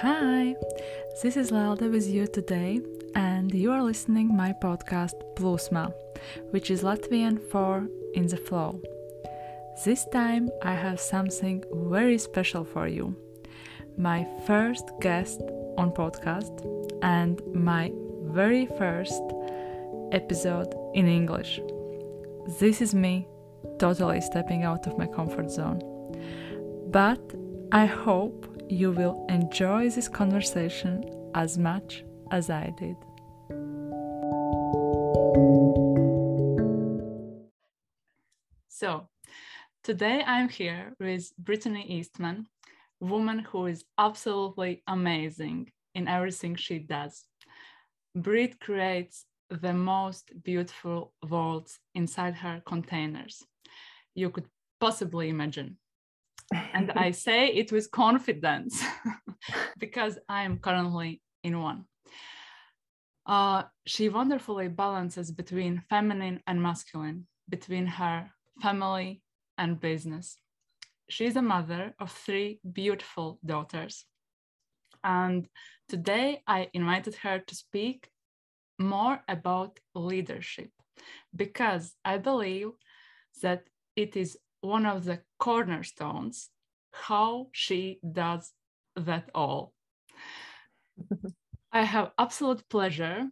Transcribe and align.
Hi, 0.00 0.54
this 1.24 1.36
is 1.36 1.50
Lelde 1.50 1.90
with 1.90 2.08
you 2.08 2.28
today, 2.28 2.80
and 3.16 3.52
you 3.52 3.72
are 3.72 3.82
listening 3.82 4.28
my 4.28 4.52
podcast 4.62 5.14
Plūsma, 5.34 5.92
which 6.50 6.70
is 6.70 6.84
Latvian 6.84 7.40
for 7.50 7.88
In 8.14 8.28
the 8.28 8.36
Flow. 8.36 8.80
This 9.84 10.06
time 10.12 10.50
I 10.62 10.74
have 10.74 11.00
something 11.00 11.64
very 11.72 12.16
special 12.16 12.62
for 12.62 12.86
you. 12.86 13.16
My 13.96 14.24
first 14.46 14.88
guest 15.00 15.40
on 15.76 15.90
podcast 15.90 16.54
and 17.02 17.42
my 17.52 17.90
very 18.26 18.66
first 18.78 19.22
episode 20.12 20.72
in 20.94 21.08
English. 21.08 21.60
This 22.60 22.80
is 22.80 22.94
me 22.94 23.26
totally 23.80 24.20
stepping 24.20 24.62
out 24.62 24.86
of 24.86 24.96
my 24.96 25.08
comfort 25.08 25.50
zone. 25.50 25.80
But 26.86 27.20
I 27.72 27.86
hope 27.86 28.57
you 28.68 28.90
will 28.92 29.26
enjoy 29.28 29.90
this 29.90 30.08
conversation 30.08 31.04
as 31.34 31.58
much 31.58 32.04
as 32.30 32.50
I 32.50 32.72
did. 32.76 32.96
So, 38.68 39.08
today 39.82 40.22
I'm 40.26 40.48
here 40.48 40.94
with 41.00 41.32
Brittany 41.38 41.84
Eastman, 41.88 42.46
woman 43.00 43.40
who 43.40 43.66
is 43.66 43.84
absolutely 43.98 44.82
amazing 44.86 45.72
in 45.94 46.06
everything 46.06 46.54
she 46.54 46.78
does. 46.78 47.24
Brit 48.14 48.60
creates 48.60 49.24
the 49.50 49.72
most 49.72 50.30
beautiful 50.42 51.12
worlds 51.28 51.78
inside 51.94 52.34
her 52.34 52.62
containers 52.66 53.44
you 54.18 54.30
could 54.30 54.48
possibly 54.80 55.28
imagine 55.28 55.76
and 56.52 56.92
I 56.92 57.10
say 57.26 57.48
it 57.48 57.72
with 57.72 57.90
confidence 57.90 58.82
because 59.78 60.18
I 60.28 60.42
am 60.42 60.58
currently 60.58 61.20
in 61.42 61.60
one. 61.60 61.84
Uh, 63.26 63.64
she 63.86 64.08
wonderfully 64.08 64.68
balances 64.68 65.30
between 65.30 65.82
feminine 65.90 66.40
and 66.46 66.62
masculine, 66.62 67.26
between 67.48 67.86
her 67.86 68.30
family 68.62 69.22
and 69.58 69.80
business. 69.80 70.38
She's 71.10 71.36
a 71.36 71.42
mother 71.42 71.94
of 72.00 72.10
three 72.10 72.60
beautiful 72.72 73.38
daughters. 73.44 74.06
And 75.04 75.46
today 75.88 76.42
I 76.46 76.68
invited 76.72 77.16
her 77.16 77.38
to 77.38 77.54
speak 77.54 78.08
more 78.78 79.20
about 79.28 79.78
leadership 79.94 80.70
because 81.34 81.94
I 82.04 82.18
believe 82.18 82.70
that 83.42 83.64
it 83.96 84.16
is 84.16 84.38
one 84.60 84.86
of 84.86 85.04
the 85.04 85.20
cornerstones 85.38 86.50
how 86.92 87.48
she 87.52 88.00
does 88.12 88.52
that 88.96 89.30
all. 89.34 89.72
I 91.72 91.84
have 91.84 92.12
absolute 92.18 92.68
pleasure 92.68 93.28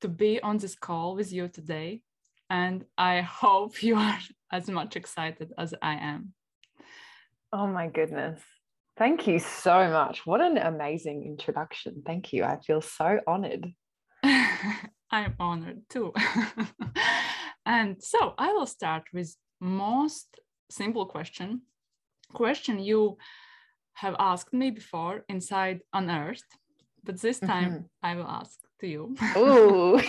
to 0.00 0.08
be 0.08 0.40
on 0.42 0.58
this 0.58 0.74
call 0.74 1.14
with 1.14 1.32
you 1.32 1.48
today, 1.48 2.00
and 2.48 2.84
I 2.96 3.20
hope 3.20 3.82
you 3.82 3.96
are 3.96 4.18
as 4.52 4.68
much 4.68 4.96
excited 4.96 5.52
as 5.58 5.74
I 5.82 5.94
am. 5.94 6.32
Oh 7.52 7.66
my 7.66 7.88
goodness. 7.88 8.40
Thank 8.96 9.26
you 9.26 9.38
so 9.38 9.88
much. 9.90 10.26
What 10.26 10.40
an 10.40 10.58
amazing 10.58 11.24
introduction. 11.24 12.02
Thank 12.04 12.32
you. 12.32 12.44
I 12.44 12.58
feel 12.60 12.80
so 12.80 13.20
honored. 13.26 13.66
I'm 14.22 15.34
honored 15.38 15.82
too. 15.88 16.12
and 17.66 18.02
so 18.02 18.34
I 18.36 18.52
will 18.52 18.66
start 18.66 19.04
with 19.12 19.34
most 19.60 20.40
simple 20.70 21.06
question 21.06 21.62
question 22.32 22.78
you 22.78 23.16
have 23.94 24.16
asked 24.18 24.54
me 24.54 24.70
before 24.70 25.24
inside 25.28 25.80
unearthed 25.92 26.44
but 27.04 27.20
this 27.20 27.38
time 27.38 27.72
mm-hmm. 27.72 28.06
i 28.08 28.14
will 28.14 28.26
ask 28.26 28.58
to 28.80 28.86
you 28.86 29.14
Ooh. 29.36 30.00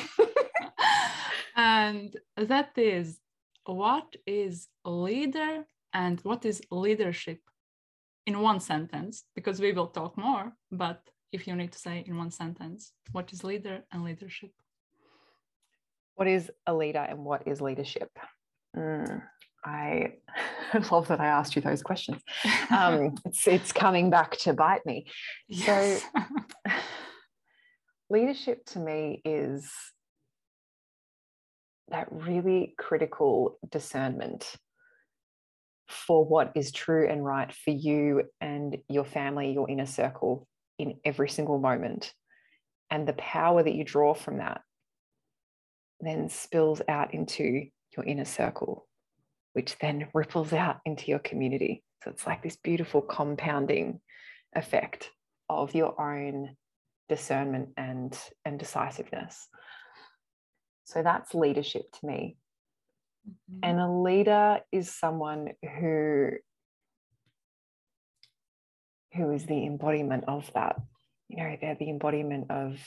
and 1.55 2.15
that 2.37 2.77
is 2.77 3.19
what 3.65 4.15
is 4.25 4.67
leader 4.85 5.65
and 5.93 6.19
what 6.21 6.45
is 6.45 6.61
leadership 6.71 7.39
in 8.25 8.39
one 8.39 8.59
sentence 8.59 9.23
because 9.35 9.59
we 9.59 9.71
will 9.73 9.87
talk 9.87 10.17
more 10.17 10.53
but 10.71 11.01
if 11.31 11.47
you 11.47 11.55
need 11.55 11.71
to 11.71 11.79
say 11.79 12.03
in 12.07 12.17
one 12.17 12.31
sentence 12.31 12.93
what 13.11 13.31
is 13.33 13.43
leader 13.43 13.83
and 13.91 14.03
leadership 14.03 14.51
what 16.15 16.27
is 16.27 16.51
a 16.67 16.73
leader 16.73 17.05
and 17.09 17.19
what 17.19 17.47
is 17.47 17.61
leadership 17.61 18.11
mm. 18.77 19.21
I 19.63 20.13
love 20.91 21.07
that 21.09 21.19
I 21.19 21.27
asked 21.27 21.55
you 21.55 21.61
those 21.61 21.81
questions. 21.81 22.21
Um, 22.71 23.15
it's 23.25 23.47
it's 23.47 23.73
coming 23.73 24.09
back 24.09 24.37
to 24.39 24.53
bite 24.53 24.85
me. 24.85 25.05
Yes. 25.49 26.01
So, 26.01 26.71
leadership 28.09 28.65
to 28.67 28.79
me 28.79 29.21
is 29.25 29.69
that 31.89 32.07
really 32.09 32.73
critical 32.77 33.57
discernment 33.69 34.55
for 35.89 36.23
what 36.23 36.53
is 36.55 36.71
true 36.71 37.09
and 37.09 37.25
right 37.25 37.51
for 37.51 37.71
you 37.71 38.23
and 38.39 38.77
your 38.87 39.03
family, 39.03 39.51
your 39.51 39.69
inner 39.69 39.85
circle 39.85 40.47
in 40.79 40.95
every 41.03 41.27
single 41.27 41.59
moment. 41.59 42.13
And 42.89 43.05
the 43.05 43.13
power 43.13 43.61
that 43.61 43.75
you 43.75 43.83
draw 43.83 44.13
from 44.13 44.37
that 44.37 44.61
then 45.99 46.29
spills 46.29 46.81
out 46.87 47.13
into 47.13 47.65
your 47.95 48.05
inner 48.05 48.25
circle 48.25 48.87
which 49.53 49.77
then 49.79 50.07
ripples 50.13 50.53
out 50.53 50.77
into 50.85 51.07
your 51.07 51.19
community. 51.19 51.83
So 52.03 52.11
it's 52.11 52.25
like 52.25 52.41
this 52.41 52.55
beautiful 52.55 53.01
compounding 53.01 53.99
effect 54.55 55.09
of 55.49 55.75
your 55.75 55.99
own 55.99 56.55
discernment 57.09 57.69
and, 57.77 58.17
and 58.45 58.57
decisiveness. 58.57 59.47
So 60.85 61.03
that's 61.03 61.33
leadership 61.33 61.83
to 61.99 62.05
me. 62.05 62.37
Mm-hmm. 63.27 63.59
And 63.63 63.79
a 63.79 63.89
leader 63.89 64.59
is 64.71 64.93
someone 64.93 65.49
who 65.79 66.31
who 69.13 69.31
is 69.31 69.45
the 69.45 69.65
embodiment 69.65 70.23
of 70.27 70.49
that. 70.53 70.77
You 71.27 71.37
know, 71.37 71.57
they're 71.59 71.75
the 71.75 71.89
embodiment 71.89 72.49
of 72.49 72.79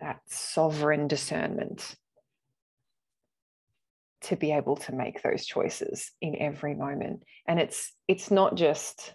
that 0.00 0.20
sovereign 0.26 1.08
discernment 1.08 1.94
to 4.22 4.36
be 4.36 4.52
able 4.52 4.76
to 4.76 4.94
make 4.94 5.22
those 5.22 5.46
choices 5.46 6.10
in 6.20 6.36
every 6.36 6.74
moment. 6.74 7.22
And 7.46 7.58
it's 7.60 7.92
it's 8.08 8.30
not 8.30 8.56
just 8.56 9.14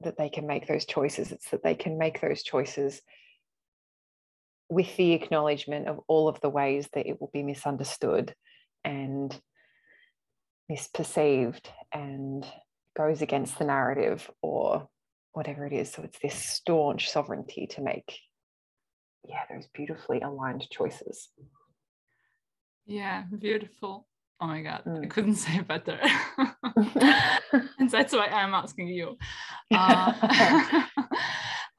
that 0.00 0.18
they 0.18 0.28
can 0.28 0.46
make 0.46 0.66
those 0.66 0.84
choices 0.84 1.32
it's 1.32 1.48
that 1.50 1.62
they 1.62 1.74
can 1.74 1.96
make 1.96 2.20
those 2.20 2.42
choices 2.42 3.00
with 4.68 4.94
the 4.96 5.12
acknowledgement 5.12 5.88
of 5.88 6.00
all 6.08 6.28
of 6.28 6.40
the 6.40 6.50
ways 6.50 6.88
that 6.92 7.06
it 7.06 7.20
will 7.20 7.30
be 7.32 7.42
misunderstood 7.42 8.34
and 8.84 9.40
misperceived 10.70 11.66
and 11.92 12.44
goes 12.96 13.22
against 13.22 13.58
the 13.58 13.64
narrative 13.64 14.28
or 14.42 14.88
whatever 15.32 15.66
it 15.66 15.72
is. 15.72 15.92
So 15.92 16.02
it's 16.02 16.18
this 16.18 16.34
staunch 16.34 17.10
sovereignty 17.10 17.66
to 17.68 17.82
make 17.82 18.18
yeah 19.24 19.42
those 19.50 19.66
beautifully 19.72 20.20
aligned 20.20 20.68
choices. 20.70 21.28
Yeah 22.86 23.24
beautiful 23.38 24.06
oh 24.40 24.46
my 24.46 24.62
god 24.62 24.82
mm. 24.86 25.04
i 25.04 25.06
couldn't 25.06 25.34
say 25.46 25.60
better. 25.60 25.98
And 27.78 27.90
that's 27.90 28.12
why 28.12 28.26
i'm 28.26 28.54
asking 28.54 28.88
you. 28.88 29.16
Uh, 29.72 30.82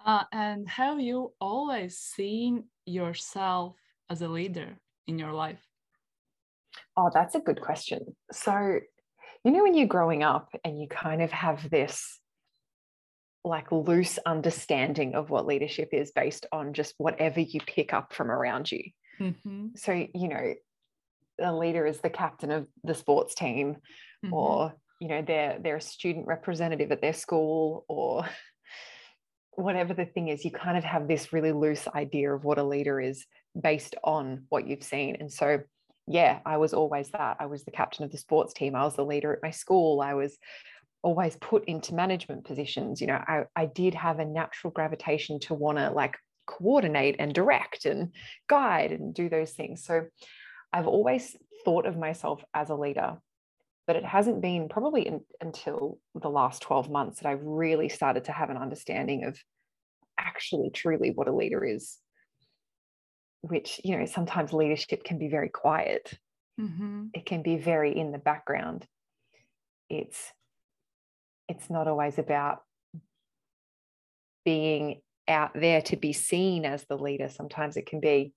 uh, 0.06 0.24
and 0.32 0.68
have 0.68 1.00
you 1.00 1.34
always 1.40 1.98
seen 1.98 2.66
yourself 2.86 3.76
as 4.10 4.22
a 4.22 4.28
leader 4.28 4.78
in 5.08 5.20
your 5.20 5.34
life? 5.34 5.60
Oh 6.96 7.10
that's 7.14 7.36
a 7.36 7.40
good 7.40 7.62
question. 7.62 8.16
So 8.32 8.80
you 9.44 9.52
know 9.52 9.64
when 9.64 9.76
you're 9.76 9.88
growing 9.88 10.24
up 10.24 10.50
and 10.64 10.80
you 10.82 10.88
kind 10.88 11.22
of 11.22 11.32
have 11.32 11.70
this 11.70 12.20
like 13.44 13.72
loose 13.72 14.20
understanding 14.26 15.16
of 15.16 15.30
what 15.30 15.46
leadership 15.46 15.90
is 15.94 16.12
based 16.12 16.46
on 16.52 16.74
just 16.74 16.94
whatever 16.98 17.40
you 17.40 17.60
pick 17.66 17.94
up 17.94 18.14
from 18.14 18.32
around 18.32 18.72
you. 18.72 18.84
Mm-hmm. 19.20 19.70
so 19.76 19.94
you 19.94 20.28
know 20.28 20.54
a 21.42 21.54
leader 21.54 21.86
is 21.86 22.00
the 22.00 22.10
captain 22.10 22.52
of 22.52 22.68
the 22.84 22.94
sports 22.94 23.36
team 23.36 23.76
mm-hmm. 24.26 24.34
or 24.34 24.74
you 25.00 25.08
know 25.08 25.22
they're 25.22 25.58
they're 25.62 25.78
a 25.78 25.82
student 25.82 26.28
representative 26.28 26.92
at 26.92 27.02
their 27.02 27.14
school 27.14 27.86
or 27.88 28.26
whatever 29.56 29.94
the 29.94 30.06
thing 30.06 30.28
is 30.28 30.46
you 30.46 30.52
kind 30.52 30.78
of 30.78 30.84
have 30.84 31.08
this 31.08 31.34
really 31.34 31.52
loose 31.52 31.88
idea 31.96 32.34
of 32.34 32.44
what 32.44 32.58
a 32.58 32.64
leader 32.64 33.00
is 33.00 33.26
based 33.60 33.96
on 34.04 34.44
what 34.50 34.68
you've 34.68 34.84
seen. 34.84 35.18
And 35.20 35.32
so 35.32 35.60
yeah 36.10 36.40
i 36.46 36.58
was 36.58 36.74
always 36.74 37.10
that. 37.10 37.38
I 37.40 37.48
was 37.48 37.64
the 37.64 37.72
captain 37.72 38.06
of 38.06 38.12
the 38.12 38.18
sports 38.18 38.54
team. 38.54 38.76
I 38.76 38.84
was 38.84 38.96
the 38.96 39.06
leader 39.06 39.34
at 39.34 39.44
my 39.44 39.52
school. 39.52 40.02
I 40.02 40.14
was 40.14 40.38
always 41.04 41.36
put 41.38 41.66
into 41.66 41.94
management 41.94 42.46
positions. 42.46 43.02
You 43.02 43.08
know 43.08 43.22
i, 43.28 43.44
I 43.56 43.66
did 43.66 43.94
have 43.96 44.20
a 44.20 44.26
natural 44.26 44.72
gravitation 44.72 45.40
to 45.42 45.54
want 45.54 45.78
to 45.78 45.90
like 45.92 46.16
coordinate 46.48 47.18
and 47.20 47.34
direct 47.34 47.86
and 47.86 48.14
guide 48.48 48.92
and 48.92 49.14
do 49.14 49.30
those 49.30 49.52
things. 49.52 49.84
So 49.84 50.06
I've 50.74 50.88
always 50.88 51.36
thought 51.66 51.86
of 51.86 51.98
myself 51.98 52.44
as 52.54 52.70
a 52.70 52.76
leader. 52.76 53.18
but 53.88 53.96
it 53.96 54.04
hasn't 54.06 54.42
been 54.42 54.68
probably 54.68 55.08
in, 55.08 55.22
until 55.40 55.98
the 56.14 56.30
last 56.30 56.62
12 56.62 56.90
months 56.90 57.20
that 57.20 57.30
I've 57.30 57.44
really 57.44 57.88
started 57.88 58.26
to 58.26 58.34
have 58.34 58.50
an 58.50 58.58
understanding 58.58 59.24
of 59.24 59.40
actually 60.18 60.70
truly 60.72 61.12
what 61.12 61.28
a 61.28 61.36
leader 61.36 61.64
is 61.64 61.98
which 63.42 63.80
you 63.84 63.98
know 63.98 64.06
sometimes 64.06 64.54
leadership 64.54 65.04
can 65.04 65.18
be 65.18 65.28
very 65.28 65.50
quiet 65.50 66.18
mm-hmm. 66.60 67.06
it 67.14 67.26
can 67.26 67.44
be 67.44 67.58
very 67.58 67.98
in 67.98 68.12
the 68.12 68.18
background 68.18 68.86
it's 69.90 70.34
it's 71.48 71.70
not 71.70 71.88
always 71.88 72.18
about 72.18 72.60
being 74.44 75.02
out 75.28 75.52
there 75.54 75.82
to 75.82 75.96
be 75.96 76.14
seen 76.14 76.66
as 76.66 76.84
the 76.86 76.98
leader 76.98 77.30
sometimes 77.30 77.78
it 77.78 77.86
can 77.86 78.00
be 78.00 78.34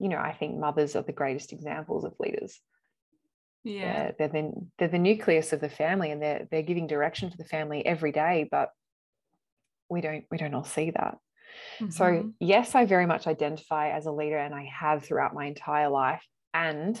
you 0.00 0.08
know 0.08 0.18
i 0.18 0.32
think 0.32 0.58
mothers 0.58 0.96
are 0.96 1.02
the 1.02 1.12
greatest 1.12 1.52
examples 1.52 2.04
of 2.04 2.14
leaders. 2.18 2.60
Yeah. 3.62 4.12
They're, 4.18 4.28
they're, 4.30 4.42
the, 4.42 4.52
they're 4.78 4.88
the 4.88 4.98
nucleus 4.98 5.52
of 5.52 5.60
the 5.60 5.68
family 5.68 6.10
and 6.10 6.22
they're 6.22 6.48
they're 6.50 6.62
giving 6.62 6.86
direction 6.86 7.30
for 7.30 7.36
the 7.36 7.44
family 7.44 7.84
every 7.84 8.10
day 8.10 8.48
but 8.50 8.70
we 9.90 10.00
don't 10.00 10.24
we 10.30 10.38
don't 10.38 10.54
all 10.54 10.64
see 10.64 10.90
that. 10.90 11.18
Mm-hmm. 11.80 11.90
so 11.90 12.32
yes 12.38 12.74
i 12.74 12.84
very 12.84 13.06
much 13.06 13.26
identify 13.26 13.90
as 13.90 14.06
a 14.06 14.12
leader 14.12 14.38
and 14.38 14.54
i 14.54 14.64
have 14.64 15.04
throughout 15.04 15.34
my 15.34 15.46
entire 15.46 15.88
life 15.88 16.24
and 16.54 16.98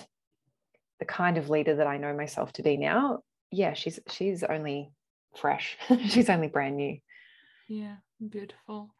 the 0.98 1.04
kind 1.04 1.38
of 1.38 1.48
leader 1.48 1.76
that 1.76 1.86
i 1.86 1.98
know 1.98 2.14
myself 2.14 2.52
to 2.54 2.62
be 2.62 2.76
now 2.76 3.20
yeah 3.52 3.74
she's 3.74 4.00
she's 4.08 4.42
only 4.42 4.92
fresh. 5.36 5.78
She's 6.08 6.28
only 6.28 6.48
brand 6.48 6.76
new. 6.76 6.98
Yeah 7.68 7.96
beautiful. 8.28 8.94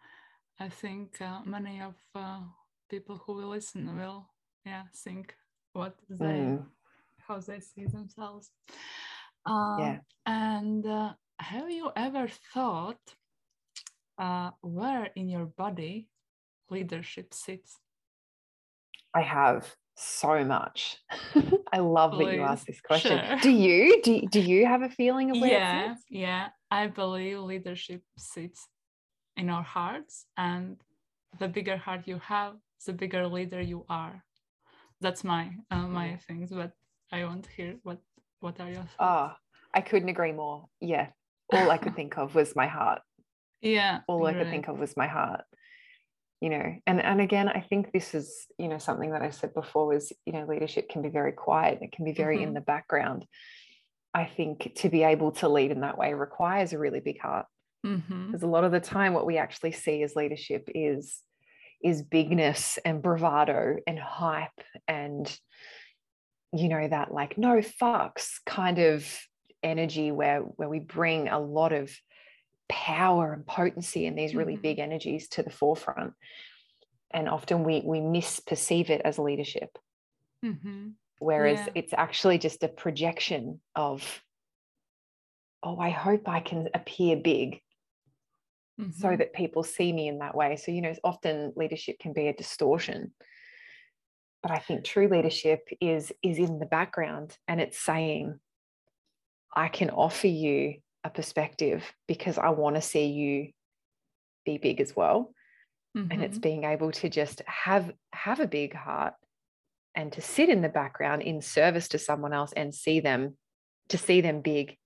I 0.59 0.69
think 0.69 1.21
uh, 1.21 1.41
many 1.45 1.81
of 1.81 1.95
uh, 2.15 2.41
people 2.91 3.23
who 3.25 3.33
will 3.35 3.49
listen 3.49 3.97
will 3.97 4.29
yeah 4.67 4.85
think 5.05 5.35
what 5.73 5.95
they 6.09 6.41
mm. 6.51 6.65
how 7.27 7.39
they 7.39 7.61
see 7.61 7.87
themselves 7.87 8.51
um, 9.47 9.77
yeah 9.79 9.99
and 10.27 10.87
uh, 10.87 11.13
have 11.39 11.71
you 11.71 11.91
ever 11.97 12.29
thought 12.53 13.15
uh, 14.19 14.51
where 14.61 15.09
in 15.17 15.29
your 15.29 15.47
body 15.47 16.09
leadership 16.71 17.35
sits? 17.35 17.79
I 19.15 19.23
have 19.23 19.75
so 19.97 20.45
much. 20.45 20.99
I 21.73 21.79
love 21.79 22.13
Please. 22.13 22.27
that 22.27 22.35
you 22.35 22.43
asked 22.43 22.67
this 22.67 22.81
question. 22.81 23.19
Sure. 23.19 23.37
Do 23.43 23.51
you? 23.51 24.01
Do, 24.03 24.21
do 24.31 24.41
you 24.41 24.67
have 24.67 24.83
a 24.83 24.91
feeling 24.91 25.31
of 25.31 25.41
where 25.41 25.51
yeah, 25.51 25.95
Yeah, 26.09 26.49
I 26.71 26.87
believe 26.87 27.41
leadership 27.41 28.03
sits 28.17 28.69
in 29.37 29.49
our 29.49 29.63
hearts, 29.63 30.27
and 30.37 30.77
the 31.39 31.49
bigger 31.49 31.77
heart 31.77 32.03
you 32.07 32.19
have, 32.19 32.55
the 32.85 32.93
bigger 32.93 33.27
leader 33.27 33.61
you 33.61 33.85
are. 33.89 34.23
That's 35.01 35.25
my 35.25 35.51
uh, 35.71 35.89
my 35.89 36.19
things, 36.29 36.51
but 36.51 36.73
I 37.13 37.25
want 37.25 37.45
to 37.45 37.51
hear 37.51 37.77
what 37.83 37.99
what 38.41 38.61
are 38.61 38.69
your 38.69 38.87
thoughts? 38.97 38.97
Oh, 39.01 39.33
I 39.75 39.81
couldn't 39.81 40.09
agree 40.09 40.33
more. 40.33 40.67
Yeah, 40.81 41.09
all 41.53 41.71
I 41.71 41.79
could 41.79 41.97
think 42.01 42.19
of 42.19 42.35
was 42.35 42.55
my 42.55 42.67
heart 42.67 43.03
yeah 43.63 44.01
all 44.09 44.27
i 44.27 44.33
could 44.33 44.49
think 44.49 44.69
of 44.69 44.79
was 44.79 44.97
my 44.97 45.07
heart 45.07 45.43
you 46.41 46.49
know 46.49 46.75
and 46.87 47.03
and 47.03 47.21
again 47.21 47.49
i 47.49 47.61
think 47.61 47.93
this 47.93 48.15
is 48.15 48.47
you 48.59 48.69
know 48.69 48.79
something 48.79 49.11
that 49.11 49.23
i 49.23 49.31
said 49.31 49.53
before 49.53 49.87
was 49.87 50.13
you 50.25 50.33
know 50.33 50.47
leadership 50.47 50.89
can 50.89 51.03
be 51.03 51.09
very 51.09 51.33
quiet 51.33 51.79
it 51.83 51.93
can 51.93 52.05
be 52.05 52.13
very 52.13 52.39
mm-hmm. 52.39 52.49
in 52.49 52.55
the 52.55 52.61
background 52.61 53.27
i 54.15 54.25
think 54.25 54.73
to 54.77 54.89
be 54.89 55.03
able 55.03 55.33
to 55.33 55.49
lead 55.49 55.71
in 55.71 55.81
that 55.81 55.99
way 55.99 56.15
requires 56.15 56.73
a 56.73 56.79
really 56.79 57.01
big 57.01 57.21
heart 57.21 57.47
mm-hmm. 57.85 58.27
because 58.27 58.43
a 58.43 58.49
lot 58.49 58.65
of 58.65 58.73
the 58.73 58.81
time 58.81 59.13
what 59.13 59.27
we 59.27 59.37
actually 59.37 59.73
see 59.73 60.03
as 60.03 60.17
leadership 60.17 60.69
is 60.75 61.21
is 61.83 62.03
bigness 62.03 62.79
and 62.85 63.03
bravado 63.03 63.77
and 63.87 63.99
hype 63.99 64.51
and 64.87 65.39
you 66.53 66.69
know 66.69 66.87
that 66.89 67.13
like 67.13 67.39
no 67.39 67.57
fucks 67.57 68.35
kind 68.45 68.79
of 68.79 69.07
energy 69.63 70.11
where 70.11 70.41
where 70.41 70.69
we 70.69 70.79
bring 70.79 71.29
a 71.29 71.39
lot 71.39 71.73
of 71.73 71.91
power 72.69 73.33
and 73.33 73.47
potency 73.47 74.07
and 74.07 74.17
these 74.17 74.35
really 74.35 74.55
mm-hmm. 74.55 74.63
big 74.63 74.79
energies 74.79 75.29
to 75.29 75.43
the 75.43 75.51
forefront 75.51 76.13
and 77.11 77.29
often 77.29 77.65
we 77.65 77.83
we 77.85 77.99
misperceive 77.99 78.91
it 78.91 79.01
as 79.05 79.19
leadership 79.19 79.77
mm-hmm. 80.45 80.89
whereas 81.19 81.59
yeah. 81.59 81.73
it's 81.75 81.93
actually 81.97 82.39
just 82.39 82.63
a 82.63 82.69
projection 82.69 83.61
of 83.75 84.23
oh 85.63 85.79
i 85.79 85.91
hope 85.91 86.29
i 86.29 86.41
can 86.41 86.69
appear 86.75 87.17
big 87.17 87.61
mm-hmm. 88.81 88.91
so 89.01 89.17
that 89.17 89.33
people 89.33 89.63
see 89.63 89.93
me 89.93 90.09
in 90.09 90.19
that 90.19 90.35
way 90.35 90.57
so 90.57 90.71
you 90.71 90.81
know 90.81 90.95
often 91.05 91.53
leadership 91.57 91.99
can 91.99 92.13
be 92.13 92.29
a 92.29 92.33
distortion 92.33 93.13
but 94.43 94.51
i 94.51 94.59
think 94.59 94.85
true 94.85 95.09
leadership 95.09 95.69
is 95.81 96.13
is 96.23 96.39
in 96.39 96.59
the 96.59 96.67
background 96.67 97.37
and 97.47 97.61
it's 97.61 97.79
saying 97.79 98.39
i 99.55 99.69
can 99.69 99.91
offer 99.91 100.29
you 100.29 100.75
a 101.05 101.11
perspective 101.11 101.85
because 102.07 102.39
I 102.39 102.51
want 102.51 102.77
to 102.77 102.83
see 102.83 103.07
you 103.07 103.53
be 104.45 104.59
big 104.59 104.81
as 104.81 104.95
well. 104.95 105.33
Mm-hmm. 105.97 106.13
And 106.13 106.23
it's 106.23 106.35
mm-hmm. 106.35 106.41
being 106.41 106.65
able 106.65 106.93
to 106.93 107.09
just 107.09 107.43
have 107.47 107.93
have 108.13 108.41
a 108.41 108.47
big 108.47 108.75
heart 108.75 109.15
and 109.95 110.13
to 110.13 110.21
sit 110.21 110.49
in 110.49 110.63
the 110.63 110.69
background 110.69 111.23
in 111.23 111.41
service 111.41 111.89
to 111.89 111.99
someone 111.99 112.33
else 112.33 112.53
and 112.53 112.75
see 112.75 113.01
them 113.01 113.37
to 113.89 113.99
see 113.99 114.21
them 114.21 114.41
big 114.41 114.77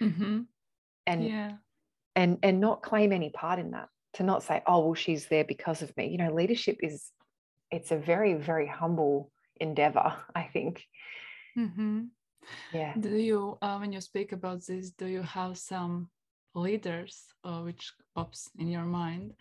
mm-hmm. 0.00 0.40
and 1.06 1.24
yeah 1.24 1.52
and 2.16 2.38
and 2.42 2.60
not 2.60 2.82
claim 2.82 3.12
any 3.12 3.30
part 3.30 3.58
in 3.58 3.70
that 3.72 3.88
to 4.14 4.22
not 4.24 4.42
say 4.42 4.62
oh 4.66 4.80
well 4.80 4.94
she's 4.94 5.26
there 5.26 5.44
because 5.44 5.82
of 5.82 5.96
me. 5.96 6.08
You 6.08 6.18
know 6.18 6.32
leadership 6.32 6.78
is 6.82 7.12
it's 7.70 7.92
a 7.92 7.98
very 7.98 8.34
very 8.34 8.66
humble 8.66 9.30
endeavor 9.60 10.12
i 10.34 10.42
think. 10.42 10.84
Mm-hmm. 11.56 12.04
Yeah. 12.72 12.94
Do 12.98 13.16
you 13.16 13.58
uh, 13.62 13.76
when 13.78 13.92
you 13.92 14.00
speak 14.00 14.32
about 14.32 14.64
this 14.66 14.90
do 14.90 15.06
you 15.06 15.22
have 15.22 15.58
some 15.58 16.08
leaders 16.54 17.24
uh, 17.44 17.60
which 17.60 17.92
pops 18.14 18.50
in 18.58 18.68
your 18.68 18.84
mind? 18.84 19.34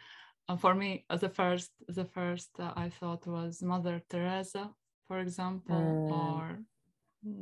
Uh, 0.47 0.57
for 0.57 0.75
me 0.75 1.05
uh, 1.09 1.17
the 1.17 1.29
first 1.29 1.71
the 1.87 2.05
first 2.05 2.49
uh, 2.59 2.71
i 2.75 2.87
thought 2.89 3.25
was 3.25 3.63
mother 3.63 3.99
teresa 4.09 4.69
for 5.07 5.19
example 5.19 5.75
mm. 5.75 6.11
or 6.11 6.59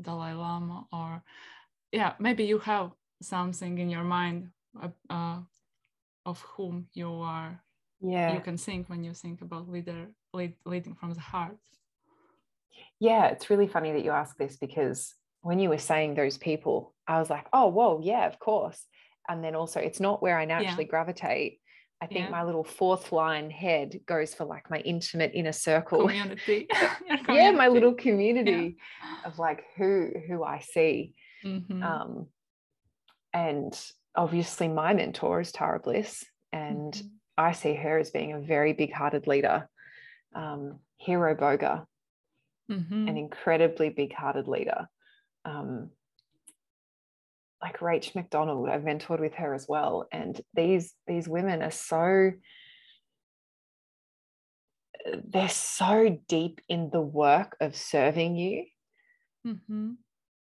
dalai 0.02 0.32
lama 0.32 0.86
or 0.94 1.22
yeah 1.92 2.14
maybe 2.20 2.46
you 2.46 2.60
have 2.60 2.92
something 3.22 3.78
in 3.78 3.90
your 3.90 4.06
mind 4.06 4.48
uh, 5.10 5.40
of 6.26 6.42
whom 6.42 6.88
you 6.94 7.10
are 7.10 7.62
yeah 8.02 8.34
you 8.34 8.40
can 8.40 8.58
think 8.58 8.90
when 8.90 9.04
you 9.04 9.14
think 9.14 9.42
about 9.42 9.70
leader 9.70 10.08
lead, 10.34 10.54
leading 10.66 10.96
from 10.96 11.14
the 11.14 11.20
heart 11.20 11.58
yeah 13.00 13.28
it's 13.28 13.50
really 13.50 13.68
funny 13.68 13.92
that 13.92 14.04
you 14.04 14.12
ask 14.12 14.36
this 14.38 14.58
because 14.58 15.14
when 15.44 15.60
you 15.60 15.70
were 15.70 15.78
saying 15.78 16.16
those 16.16 16.38
people, 16.38 16.96
I 17.06 17.20
was 17.20 17.30
like, 17.30 17.46
oh, 17.54 17.68
whoa, 17.68 18.00
yeah, 18.02 18.26
of 18.26 18.40
course. 18.40 18.82
And 19.30 19.44
then 19.44 19.56
also, 19.56 19.80
it's 19.80 20.00
not 20.00 20.22
where 20.22 20.40
I 20.40 20.46
naturally 20.46 20.86
yeah. 20.86 20.90
gravitate. 20.90 21.60
I 22.02 22.08
think 22.08 22.26
yeah. 22.26 22.30
my 22.30 22.44
little 22.44 22.64
fourth 22.64 23.12
line 23.12 23.50
head 23.50 24.00
goes 24.06 24.34
for 24.34 24.46
like 24.46 24.70
my 24.70 24.80
intimate 24.80 25.32
inner 25.34 25.52
circle. 25.52 26.08
Community. 26.08 26.68
community. 27.06 27.34
yeah, 27.34 27.52
my 27.52 27.68
little 27.68 27.94
community 27.94 28.78
yeah. 29.02 29.30
of 29.30 29.38
like 29.38 29.64
who 29.78 30.12
who 30.28 30.44
I 30.44 30.60
see. 30.60 31.14
Mm-hmm. 31.46 31.84
Um, 31.84 32.28
and 33.34 33.74
obviously, 34.16 34.68
my 34.68 34.94
mentor 34.94 35.42
is 35.42 35.52
Tara 35.52 35.80
Bliss, 35.80 36.24
and 36.52 36.94
mm-hmm. 36.94 37.08
I 37.38 37.52
see 37.54 37.74
her 37.74 37.98
as 38.00 38.12
being 38.12 38.34
a 38.34 38.40
very 38.40 38.74
big-hearted 38.74 39.28
leader. 39.28 39.68
Um, 40.36 40.80
Hero 40.98 41.36
Boga, 41.36 41.86
mm-hmm. 42.72 43.08
an 43.08 43.18
incredibly 43.18 43.90
big-hearted 43.90 44.48
leader 44.48 44.88
um, 45.46 45.90
like 47.62 47.80
Rach 47.80 48.14
McDonald, 48.16 48.70
I've 48.70 48.82
mentored 48.82 49.20
with 49.20 49.36
her 49.36 49.54
as 49.54 49.68
well. 49.68 50.08
And 50.12 50.40
these 50.54 50.94
these 51.08 51.28
women 51.28 51.62
are 51.62 51.72
so 51.72 52.32
they're 55.26 55.50
so 55.50 56.18
deep 56.28 56.62
in 56.70 56.90
the 56.92 57.02
work 57.02 57.58
of 57.60 57.76
serving 57.76 58.38
you 58.38 58.66
mm-hmm. 59.46 59.92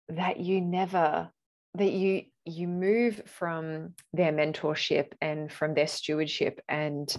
that 0.09 0.41
you 0.41 0.61
never 0.61 1.31
that 1.75 1.93
you 1.93 2.25
you 2.49 2.69
move 2.69 3.23
from 3.27 3.95
their 4.13 4.33
mentorship 4.33 5.13
and 5.21 5.53
from 5.53 5.75
their 5.75 5.87
stewardship 5.87 6.61
and 6.69 7.15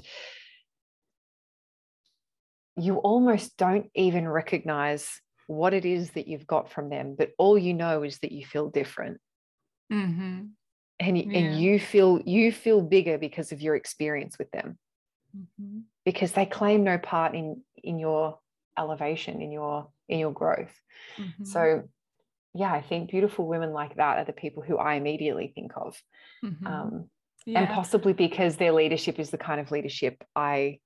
you 2.77 2.95
almost 2.97 3.57
don't 3.57 3.89
even 3.93 4.27
recognize 4.27 5.21
what 5.47 5.73
it 5.73 5.85
is 5.85 6.11
that 6.11 6.27
you've 6.27 6.47
got 6.47 6.71
from 6.71 6.89
them, 6.89 7.15
but 7.17 7.31
all 7.37 7.57
you 7.57 7.73
know 7.73 8.03
is 8.03 8.19
that 8.19 8.31
you 8.31 8.45
feel 8.45 8.69
different. 8.69 9.19
Mm-hmm. 9.91 10.45
And, 11.01 11.17
yeah. 11.17 11.39
and 11.39 11.59
you 11.59 11.79
feel 11.79 12.19
you 12.25 12.51
feel 12.51 12.81
bigger 12.81 13.17
because 13.17 13.51
of 13.51 13.61
your 13.61 13.75
experience 13.75 14.37
with 14.37 14.51
them 14.51 14.77
mm-hmm. 15.35 15.79
because 16.03 16.33
they 16.33 16.45
claim 16.45 16.83
no 16.83 16.97
part 16.97 17.35
in 17.35 17.61
in 17.81 17.99
your 17.99 18.39
elevation 18.77 19.41
in 19.41 19.49
your 19.49 19.87
in 20.09 20.19
your 20.19 20.33
growth 20.33 20.73
mm-hmm. 21.17 21.45
so 21.45 21.83
yeah 22.53 22.71
i 22.71 22.81
think 22.81 23.09
beautiful 23.09 23.47
women 23.47 23.71
like 23.71 23.95
that 23.95 24.17
are 24.17 24.25
the 24.25 24.33
people 24.33 24.63
who 24.63 24.77
i 24.77 24.95
immediately 24.95 25.51
think 25.53 25.71
of 25.75 25.95
mm-hmm. 26.43 26.67
um, 26.67 27.09
yeah. 27.45 27.59
and 27.59 27.69
possibly 27.69 28.13
because 28.13 28.55
their 28.55 28.73
leadership 28.73 29.19
is 29.19 29.29
the 29.29 29.37
kind 29.37 29.59
of 29.59 29.71
leadership 29.71 30.23
i 30.35 30.79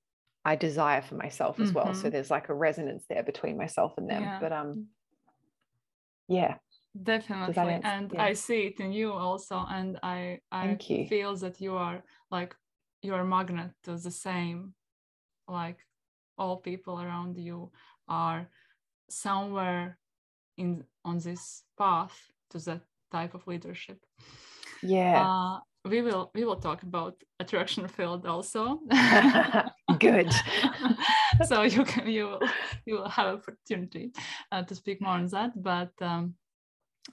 I 0.45 0.57
desire 0.57 1.01
for 1.01 1.15
myself 1.15 1.57
as 1.59 1.69
mm-hmm. 1.69 1.77
well. 1.77 1.93
So 1.93 2.01
mm-hmm. 2.01 2.09
there's 2.09 2.29
like 2.29 2.49
a 2.49 2.53
resonance 2.53 3.05
there 3.07 3.23
between 3.23 3.57
myself 3.57 3.93
and 3.95 4.09
them. 4.09 4.23
Yeah. 4.23 4.39
But 4.41 4.51
um 4.51 4.87
yeah. 6.27 6.55
definitely 7.01 7.79
and 7.83 8.11
yeah. 8.13 8.23
i 8.23 8.33
see 8.33 8.61
it 8.67 8.79
in 8.79 8.91
you 8.93 9.11
also 9.11 9.65
and 9.69 9.97
i 10.03 10.39
i 10.51 10.77
feel 11.09 11.35
that 11.35 11.59
you 11.59 11.73
are 11.75 12.03
like 12.29 12.55
you're 13.01 13.21
a 13.21 13.25
magnet 13.25 13.71
to 13.83 13.97
the 13.97 14.11
same 14.11 14.73
like 15.47 15.79
all 16.37 16.57
people 16.57 17.01
around 17.01 17.35
you 17.37 17.71
are 18.07 18.47
somewhere 19.09 19.97
in 20.57 20.83
on 21.05 21.19
this 21.19 21.63
path 21.77 22.31
to 22.51 22.59
that 22.59 22.81
type 23.11 23.33
of 23.33 23.45
leadership. 23.47 23.99
Yeah. 24.81 25.21
Uh, 25.21 25.59
we 25.85 26.01
will 26.01 26.31
we 26.33 26.45
will 26.45 26.55
talk 26.55 26.83
about 26.83 27.15
attraction 27.39 27.87
field 27.87 28.25
also. 28.25 28.79
Good. 29.99 30.31
So 31.45 31.63
you 31.63 31.83
can 31.83 32.07
you 32.07 32.25
will 32.25 32.41
you 32.85 32.93
will 32.95 33.09
have 33.09 33.27
opportunity 33.39 34.11
uh, 34.51 34.63
to 34.63 34.75
speak 34.75 35.01
more 35.01 35.13
on 35.13 35.27
that 35.27 35.51
but 35.55 35.91
um, 35.99 36.35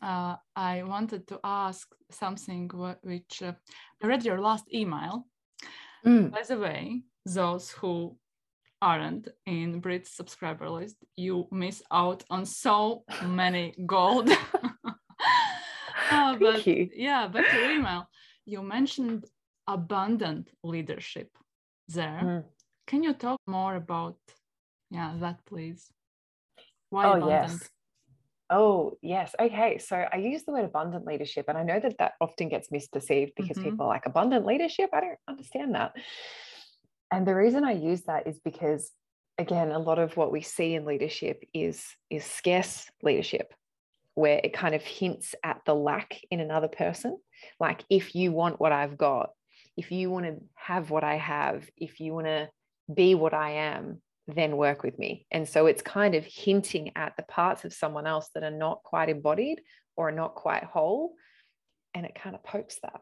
uh, 0.03 0.37
i 0.55 0.83
wanted 0.83 1.27
to 1.29 1.41
ask 1.43 1.89
something 2.11 2.71
which 3.03 3.43
uh, 3.43 3.53
i 4.03 4.07
read 4.07 4.25
your 4.25 4.41
last 4.41 4.67
email. 4.73 5.27
Mm. 6.05 6.31
by 6.31 6.43
the 6.43 6.59
way 6.59 7.03
those 7.27 7.71
who 7.71 8.17
aren't 8.83 9.29
in 9.47 9.81
Brit's 9.81 10.17
subscriber 10.17 10.69
list, 10.69 10.97
you 11.17 11.47
miss 11.51 11.83
out 11.91 12.25
on 12.31 12.47
so 12.47 13.05
many 13.27 13.75
gold. 13.87 14.31
uh, 16.11 16.37
but 16.37 16.67
you. 16.67 16.89
yeah, 16.95 17.27
back 17.29 17.51
to 17.51 17.71
email. 17.71 18.09
You 18.47 18.63
mentioned 18.63 19.27
abundant 19.67 20.51
leadership 20.65 21.29
there. 21.89 22.21
Mm. 22.23 22.45
Can 22.87 23.03
you 23.03 23.15
talk 23.15 23.41
more 23.47 23.77
about 23.77 24.17
yeah 24.91 25.15
that 25.21 25.45
please? 25.47 25.91
Why 26.91 27.05
oh, 27.05 27.13
abundant? 27.13 27.53
Yes. 27.53 27.71
Oh, 28.53 28.99
yes. 29.01 29.33
Okay. 29.39 29.79
So 29.79 29.97
I 30.13 30.17
use 30.17 30.43
the 30.43 30.53
word 30.53 30.65
abundant 30.65 31.07
leadership, 31.07 31.45
and 31.49 31.57
I 31.57 31.63
know 31.63 31.79
that 31.79 31.99
that 31.99 32.15
often 32.21 32.49
gets 32.49 32.69
misperceived 32.71 33.33
because 33.37 33.57
mm-hmm. 33.57 33.71
people 33.71 33.87
are 33.87 33.91
like, 33.91 34.07
abundant 34.07 34.45
leadership? 34.45 34.91
I 34.93 35.01
don't 35.01 35.19
understand 35.29 35.77
that. 35.77 35.93
And 37.11 37.27
the 37.27 37.35
reason 37.35 37.65
I 37.65 37.73
use 37.73 38.03
that 38.03 38.27
is 38.27 38.39
because, 38.39 38.91
again, 39.39 39.73
a 39.73 39.79
lot 39.79 39.99
of 39.99 40.17
what 40.17 40.33
we 40.33 40.43
see 40.43 40.75
in 40.75 40.85
leadership 40.85 41.43
is, 41.53 41.85
is 42.09 42.25
scarce 42.25 42.87
leadership, 43.03 43.53
where 44.15 44.41
it 44.43 44.53
kind 44.53 44.75
of 44.75 44.83
hints 44.83 45.35
at 45.43 45.61
the 45.67 45.75
lack 45.75 46.21
in 46.31 46.41
another 46.41 46.69
person. 46.69 47.19
Like, 47.59 47.85
if 47.91 48.15
you 48.15 48.33
want 48.33 48.61
what 48.61 48.73
I've 48.73 48.97
got, 48.97 49.31
if 49.77 49.91
you 49.91 50.11
want 50.11 50.27
to 50.27 50.37
have 50.55 50.91
what 50.91 51.05
I 51.05 51.17
have, 51.17 51.69
if 51.77 52.01
you 52.01 52.13
want 52.13 52.27
to 52.27 52.49
be 52.93 53.15
what 53.15 53.35
I 53.35 53.53
am, 53.53 54.01
then 54.29 54.57
work 54.57 54.83
with 54.83 54.99
me. 54.99 55.27
And 55.31 55.49
so 55.49 55.67
it's 55.67 55.83
kind 55.83 56.15
of 56.15 56.25
hinting 56.25 56.93
at 56.97 57.17
the 57.17 57.23
parts 57.25 57.65
of 57.65 57.73
someone 57.73 58.07
else 58.07 58.29
that 58.35 58.45
are 58.45 58.51
not 58.51 58.83
quite 58.85 59.09
embodied 59.09 59.61
or 59.97 60.09
are 60.09 60.13
not 60.13 60.35
quite 60.35 60.65
whole. 60.65 61.15
And 61.95 62.07
it 62.07 62.15
kind 62.15 62.37
of 62.37 62.45
pokes 62.45 62.79
that. 62.83 63.01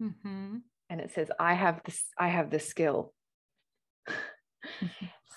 Mm-hmm. 0.00 0.56
And 0.88 1.00
it 1.00 1.12
says, 1.12 1.30
I 1.38 1.54
have 1.54 1.80
this, 1.84 2.02
I 2.18 2.28
have 2.28 2.50
the 2.50 2.60
skill 2.60 3.12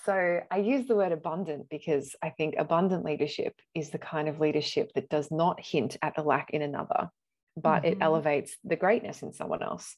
so 0.05 0.41
I 0.49 0.57
use 0.57 0.87
the 0.87 0.95
word 0.95 1.11
abundant 1.11 1.67
because 1.69 2.15
I 2.21 2.29
think 2.29 2.55
abundant 2.57 3.05
leadership 3.05 3.55
is 3.75 3.89
the 3.89 3.97
kind 3.97 4.27
of 4.27 4.39
leadership 4.39 4.91
that 4.95 5.09
does 5.09 5.29
not 5.31 5.59
hint 5.59 5.97
at 6.01 6.15
the 6.15 6.23
lack 6.23 6.49
in 6.51 6.61
another, 6.61 7.09
but 7.57 7.83
mm-hmm. 7.83 7.93
it 7.93 7.97
elevates 8.01 8.57
the 8.63 8.75
greatness 8.75 9.21
in 9.21 9.33
someone 9.33 9.63
else. 9.63 9.95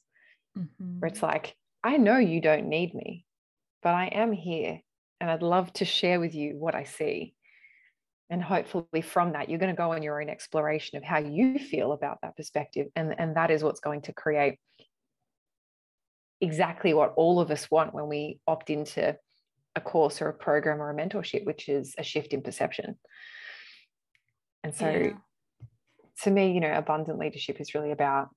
Mm-hmm. 0.58 1.00
Where 1.00 1.10
it's 1.10 1.24
like, 1.24 1.56
I 1.84 1.98
know 1.98 2.18
you 2.18 2.42
don't 2.42 2.68
need 2.68 2.94
me, 2.94 3.26
but 3.82 3.94
I 3.94 4.08
am 4.08 4.32
here 4.32 4.82
and 5.20 5.30
I'd 5.30 5.44
love 5.44 5.72
to 5.74 5.86
share 5.86 6.20
with 6.20 6.36
you 6.36 6.58
what 6.58 6.76
I 6.76 6.84
see. 6.84 7.36
And 8.30 8.42
hopefully, 8.42 9.02
from 9.02 9.34
that, 9.34 9.50
you're 9.50 9.60
going 9.60 9.76
to 9.76 9.78
go 9.78 9.92
on 9.92 10.04
your 10.04 10.22
own 10.22 10.30
exploration 10.30 10.98
of 10.98 11.04
how 11.04 11.18
you 11.20 11.60
feel 11.60 11.92
about 11.92 12.20
that 12.22 12.38
perspective. 12.38 12.88
And, 12.96 13.14
and 13.20 13.36
that 13.36 13.52
is 13.52 13.62
what's 13.62 13.82
going 13.82 14.04
to 14.04 14.14
create 14.14 14.58
exactly 16.42 16.94
what 16.94 17.14
all 17.16 17.40
of 17.40 17.52
us 17.52 17.70
want 17.70 17.94
when 17.94 18.08
we 18.08 18.40
opt 18.48 18.70
into 18.70 19.16
a 19.76 19.82
course 19.82 20.22
or 20.22 20.28
a 20.28 20.34
program 20.34 20.82
or 20.82 20.90
a 20.90 20.96
mentorship, 20.96 21.46
which 21.46 21.70
is 21.70 21.96
a 21.98 22.04
shift 22.04 22.34
in 22.34 22.42
perception. 22.42 22.98
And 24.64 24.76
so, 24.76 24.90
yeah. 24.90 25.12
to 26.24 26.32
me, 26.32 26.52
you 26.52 26.60
know, 26.60 26.74
abundant 26.74 27.20
leadership 27.20 27.62
is 27.62 27.74
really 27.74 27.92
about, 27.92 28.30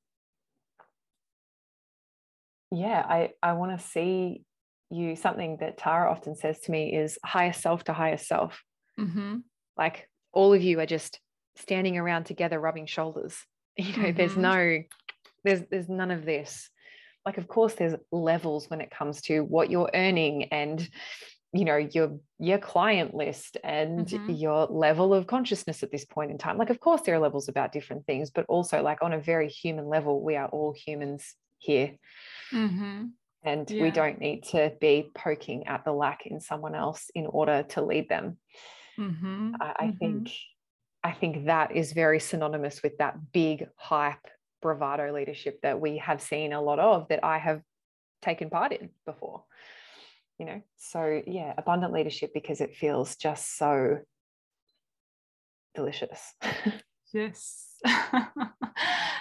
yeah, 2.71 3.05
I, 3.07 3.31
I 3.43 3.55
want 3.55 3.79
to 3.79 3.85
see 3.85 4.43
you. 4.91 5.17
Something 5.17 5.59
that 5.61 5.79
Tara 5.79 6.11
often 6.11 6.37
says 6.37 6.61
to 6.61 6.71
me 6.71 6.95
is 6.95 7.19
higher 7.25 7.53
self 7.53 7.85
to 7.85 7.93
higher 7.93 8.17
self. 8.17 8.63
Mm-hmm. 8.99 9.39
Like 9.77 10.09
all 10.33 10.53
of 10.53 10.63
you 10.63 10.81
are 10.81 10.87
just 10.87 11.21
standing 11.57 11.99
around 11.99 12.25
together, 12.25 12.61
rubbing 12.61 12.87
shoulders. 12.87 13.37
You 13.77 13.97
know, 13.97 14.09
mm-hmm. 14.11 14.17
there's 14.17 14.37
no, 14.37 14.83
there's 15.43 15.63
there's 15.69 15.89
none 15.89 16.13
of 16.13 16.25
this 16.25 16.71
like 17.27 17.39
of 17.39 17.49
course 17.49 17.75
there's 17.75 17.95
levels 18.13 18.69
when 18.69 18.81
it 18.81 18.91
comes 18.91 19.21
to 19.23 19.41
what 19.41 19.71
you're 19.71 19.91
earning 19.95 20.45
and 20.45 20.89
you 21.55 21.65
know 21.65 21.77
your 21.77 22.19
your 22.39 22.59
client 22.59 23.15
list 23.15 23.57
and 23.63 24.09
mm-hmm. 24.09 24.31
your 24.31 24.67
level 24.67 25.15
of 25.15 25.27
consciousness 25.27 25.83
at 25.83 25.93
this 25.93 26.05
point 26.05 26.31
in 26.31 26.37
time 26.37 26.59
like 26.59 26.71
of 26.71 26.81
course 26.81 27.03
there 27.03 27.15
are 27.15 27.21
levels 27.21 27.49
about 27.49 27.73
different 27.73 28.05
things 28.07 28.31
but 28.31 28.45
also 28.49 28.83
like 28.83 29.03
on 29.03 29.13
a 29.13 29.21
very 29.21 29.49
human 29.49 29.87
level 29.87 30.23
we 30.23 30.37
are 30.37 30.49
all 30.49 30.75
humans 30.77 31.35
here 31.59 31.93
mm-hmm. 32.53 33.05
and 33.45 33.71
yeah. 33.71 33.83
we 33.83 33.91
don't 33.91 34.19
need 34.19 34.43
to 34.43 34.73
be 34.81 35.11
poking 35.15 35.67
at 35.69 35.85
the 35.85 35.93
lack 35.93 36.27
in 36.27 36.41
someone 36.41 36.75
else 36.75 37.09
in 37.15 37.27
order 37.27 37.63
to 37.63 37.83
lead 37.83 38.09
them 38.09 38.37
mm-hmm. 38.99 39.55
I, 39.61 39.75
I 39.79 39.91
think 39.93 40.29
mm-hmm. 40.29 41.09
i 41.09 41.13
think 41.13 41.47
that 41.47 41.77
is 41.77 41.93
very 41.93 42.19
synonymous 42.19 42.83
with 42.83 42.99
that 42.99 43.33
big 43.33 43.69
hype 43.77 44.27
bravado 44.65 45.13
leadership 45.13 45.61
that 45.61 45.79
we 45.79 45.99
have 45.99 46.23
seen 46.23 46.55
a 46.55 46.61
lot 46.61 46.79
of 46.79 47.07
that 47.09 47.23
I 47.23 47.39
have 47.39 47.61
taken 48.23 48.49
part 48.49 48.73
in 48.73 48.89
before. 49.05 49.45
You 50.39 50.47
know, 50.47 50.63
so 50.77 51.21
yeah, 51.27 51.53
abundant 51.59 51.93
leadership 51.93 52.31
because 52.33 52.63
it 52.63 52.75
feels 52.75 53.17
just 53.17 53.59
so 53.59 53.99
delicious. 55.75 56.33
yes. 57.13 57.77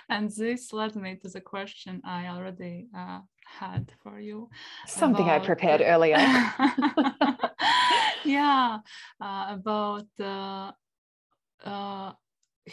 and 0.10 0.32
this 0.32 0.72
led 0.72 0.96
me 0.96 1.18
to 1.18 1.28
the 1.28 1.42
question 1.42 2.02
I 2.06 2.28
already 2.28 2.88
uh, 2.98 3.20
had 3.46 3.92
for 4.02 4.20
you. 4.20 4.50
Something 4.88 5.26
about, 5.26 5.42
I 5.42 5.46
prepared 5.46 5.82
earlier. 5.82 6.16
yeah, 8.24 8.80
uh, 9.22 9.46
about 9.50 10.08
uh, 10.20 10.72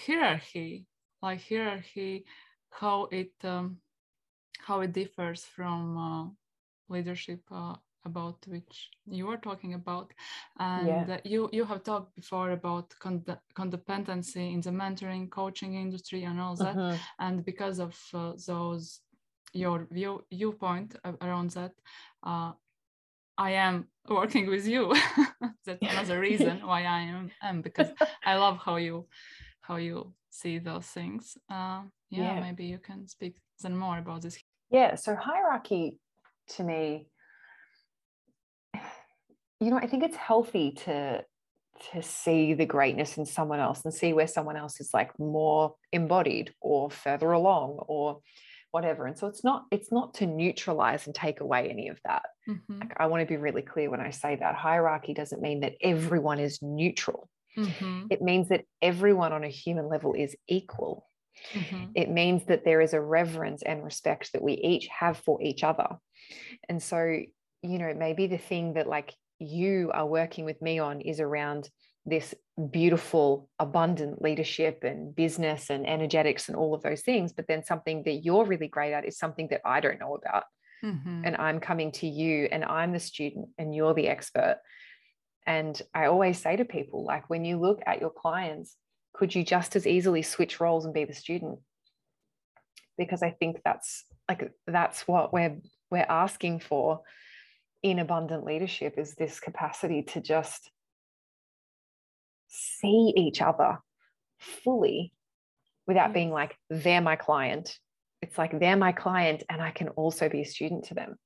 hierarchy, 0.07 0.87
like 1.21 1.43
hierarchy 1.47 2.25
how 2.71 3.09
it 3.11 3.33
um, 3.45 3.79
how 4.59 4.81
it 4.81 4.93
differs 4.93 5.45
from 5.45 5.97
uh, 5.97 6.95
leadership 6.95 7.41
uh, 7.51 7.75
about 8.05 8.37
which 8.47 8.91
you 9.07 9.29
are 9.29 9.37
talking 9.37 9.75
about 9.75 10.13
and 10.59 10.87
yeah. 11.09 11.19
you 11.25 11.51
you 11.53 11.65
have 11.65 11.83
talked 11.83 12.15
before 12.17 12.53
about 12.53 12.95
con- 12.99 13.25
codependency 13.55 14.55
in 14.55 14.61
the 14.61 14.71
mentoring 14.71 15.29
coaching 15.31 15.75
industry 15.75 16.25
and 16.25 16.41
all 16.41 16.57
that 16.57 16.77
uh-huh. 16.77 16.97
and 17.19 17.45
because 17.45 17.79
of 17.79 17.99
uh, 18.15 18.33
those 18.47 19.01
your 19.53 19.87
view 19.91 20.25
viewpoint 20.33 20.97
around 21.21 21.51
that 21.51 21.73
uh, 22.23 22.53
I 23.37 23.53
am 23.53 23.89
working 24.07 24.49
with 24.51 24.67
you. 24.67 24.95
That's 25.65 25.83
another 25.83 26.21
reason 26.21 26.61
why 26.67 26.85
I 26.85 27.01
am, 27.01 27.31
am 27.43 27.63
because 27.63 27.89
I 28.25 28.37
love 28.37 28.59
how 28.59 28.77
you 28.77 29.07
how 29.63 29.77
you 29.77 30.13
see 30.29 30.59
those 30.59 30.87
things. 30.87 31.39
Uh, 31.51 31.83
yeah, 32.11 32.35
yeah, 32.35 32.41
maybe 32.41 32.65
you 32.65 32.79
can 32.79 33.07
speak 33.07 33.37
then 33.63 33.77
more 33.77 33.99
about 33.99 34.23
this. 34.23 34.39
Yeah, 34.71 34.95
so 34.95 35.15
hierarchy 35.15 35.99
to 36.57 36.65
me, 36.65 37.07
you 39.61 39.71
know, 39.71 39.79
I 39.79 39.87
think 39.87 40.05
it's 40.05 40.17
healthy 40.17 40.73
to 40.85 41.25
to 41.93 42.03
see 42.03 42.55
the 42.55 42.67
greatness 42.67 43.17
in 43.17 43.25
someone 43.25 43.59
else 43.59 43.85
and 43.85 43.95
see 43.95 44.13
where 44.13 44.27
someone 44.27 44.57
else 44.57 44.81
is 44.81 44.91
like 44.93 45.19
more 45.19 45.75
embodied 45.93 46.53
or 46.61 46.91
further 46.91 47.33
along 47.33 47.79
or 47.89 48.21
whatever 48.71 49.07
and 49.07 49.19
so 49.19 49.27
it's 49.27 49.43
not 49.43 49.65
it's 49.71 49.91
not 49.91 50.15
to 50.15 50.27
neutralize 50.27 51.07
and 51.07 51.15
take 51.15 51.41
away 51.41 51.69
any 51.69 51.89
of 51.89 51.99
that 52.05 52.23
mm-hmm. 52.49 52.79
like, 52.81 52.93
i 52.99 53.07
want 53.07 53.21
to 53.21 53.27
be 53.27 53.37
really 53.37 53.63
clear 53.63 53.91
when 53.91 54.01
i 54.01 54.11
say 54.11 54.37
that 54.37 54.55
hierarchy 54.55 55.13
doesn't 55.13 55.43
mean 55.43 55.61
that 55.61 55.75
everyone 55.81 56.39
is 56.39 56.61
neutral 56.63 57.29
mm-hmm. 57.57 58.07
it 58.11 58.23
means 58.23 58.49
that 58.49 58.65
everyone 58.81 59.33
on 59.33 59.43
a 59.43 59.49
human 59.49 59.89
level 59.89 60.15
is 60.15 60.37
equal 60.49 61.09
Mm-hmm. 61.53 61.85
It 61.95 62.11
means 62.11 62.45
that 62.47 62.65
there 62.65 62.81
is 62.81 62.95
a 62.95 63.01
reverence 63.01 63.63
and 63.63 63.85
respect 63.85 64.33
that 64.33 64.43
we 64.43 64.55
each 64.55 64.89
have 64.89 65.19
for 65.19 65.41
each 65.43 65.65
other. 65.65 65.97
And 66.69 66.83
so, 66.83 66.99
you 67.63 67.79
know, 67.79 67.95
maybe 67.97 68.27
the 68.27 68.39
thing 68.39 68.75
that 68.75 68.87
like 68.87 69.15
you 69.39 69.91
are 69.93 70.07
working 70.07 70.45
with 70.45 70.61
me 70.63 70.79
on 70.79 71.01
is 71.01 71.21
around 71.21 71.69
this 72.07 72.35
beautiful, 72.71 73.49
abundant 73.59 74.23
leadership 74.23 74.85
and 74.85 75.15
business 75.15 75.71
and 75.71 75.87
energetics 75.87 76.49
and 76.49 76.57
all 76.57 76.75
of 76.75 76.83
those 76.83 77.03
things. 77.03 77.33
But 77.33 77.47
then 77.47 77.65
something 77.65 78.03
that 78.05 78.25
you're 78.25 78.45
really 78.45 78.69
great 78.69 78.93
at 78.93 79.05
is 79.05 79.19
something 79.19 79.49
that 79.51 79.61
I 79.65 79.81
don't 79.81 80.01
know 80.01 80.15
about. 80.15 80.45
Mm-hmm. 80.85 81.23
And 81.25 81.37
I'm 81.37 81.61
coming 81.61 81.93
to 81.93 82.07
you 82.07 82.49
and 82.51 82.65
I'm 82.65 82.93
the 82.93 83.01
student 83.01 83.51
and 83.59 83.75
you're 83.75 83.95
the 83.95 84.09
expert. 84.09 84.59
And 85.47 85.81
I 85.95 86.07
always 86.07 86.39
say 86.39 86.57
to 86.57 86.65
people, 86.65 87.05
like, 87.05 87.29
when 87.29 87.45
you 87.45 87.59
look 87.59 87.81
at 87.87 88.01
your 88.01 88.11
clients, 88.11 88.77
could 89.13 89.35
you 89.35 89.45
just 89.45 89.77
as 89.77 89.87
easily 89.87 90.23
switch 90.23 90.61
roles 90.61 90.85
and 90.85 90.95
be 90.95 91.05
the 91.05 91.15
student? 91.15 91.59
Because 92.97 93.23
I 93.23 93.31
think 93.31 93.61
that's 93.65 94.05
like 94.29 94.53
that's 94.67 95.09
what 95.09 95.33
we're 95.33 95.59
we're 95.91 96.07
asking 96.09 96.61
for 96.61 97.01
in 97.83 97.99
abundant 97.99 98.45
leadership 98.45 98.99
is 98.99 99.15
this 99.15 99.41
capacity 99.41 100.03
to 100.03 100.21
just 100.21 100.71
see 102.49 103.13
each 103.17 103.41
other 103.41 103.79
fully 104.39 105.13
without 105.87 106.13
being 106.13 106.31
like 106.31 106.57
they're 106.69 107.01
my 107.01 107.17
client. 107.17 107.79
It's 108.23 108.37
like 108.37 108.59
they're 108.59 108.77
my 108.77 108.93
client 108.93 109.45
and 109.49 109.63
i 109.63 109.71
can 109.71 109.89
also 109.91 110.29
be 110.29 110.43
a 110.43 110.47
student 110.47 110.85
to 110.87 110.95
them. 110.95 111.17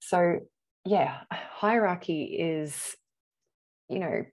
So 0.00 0.40
yeah 0.86 1.18
hierarchy 1.32 2.24
is 2.38 2.94
you 3.88 3.98
know 3.98 4.24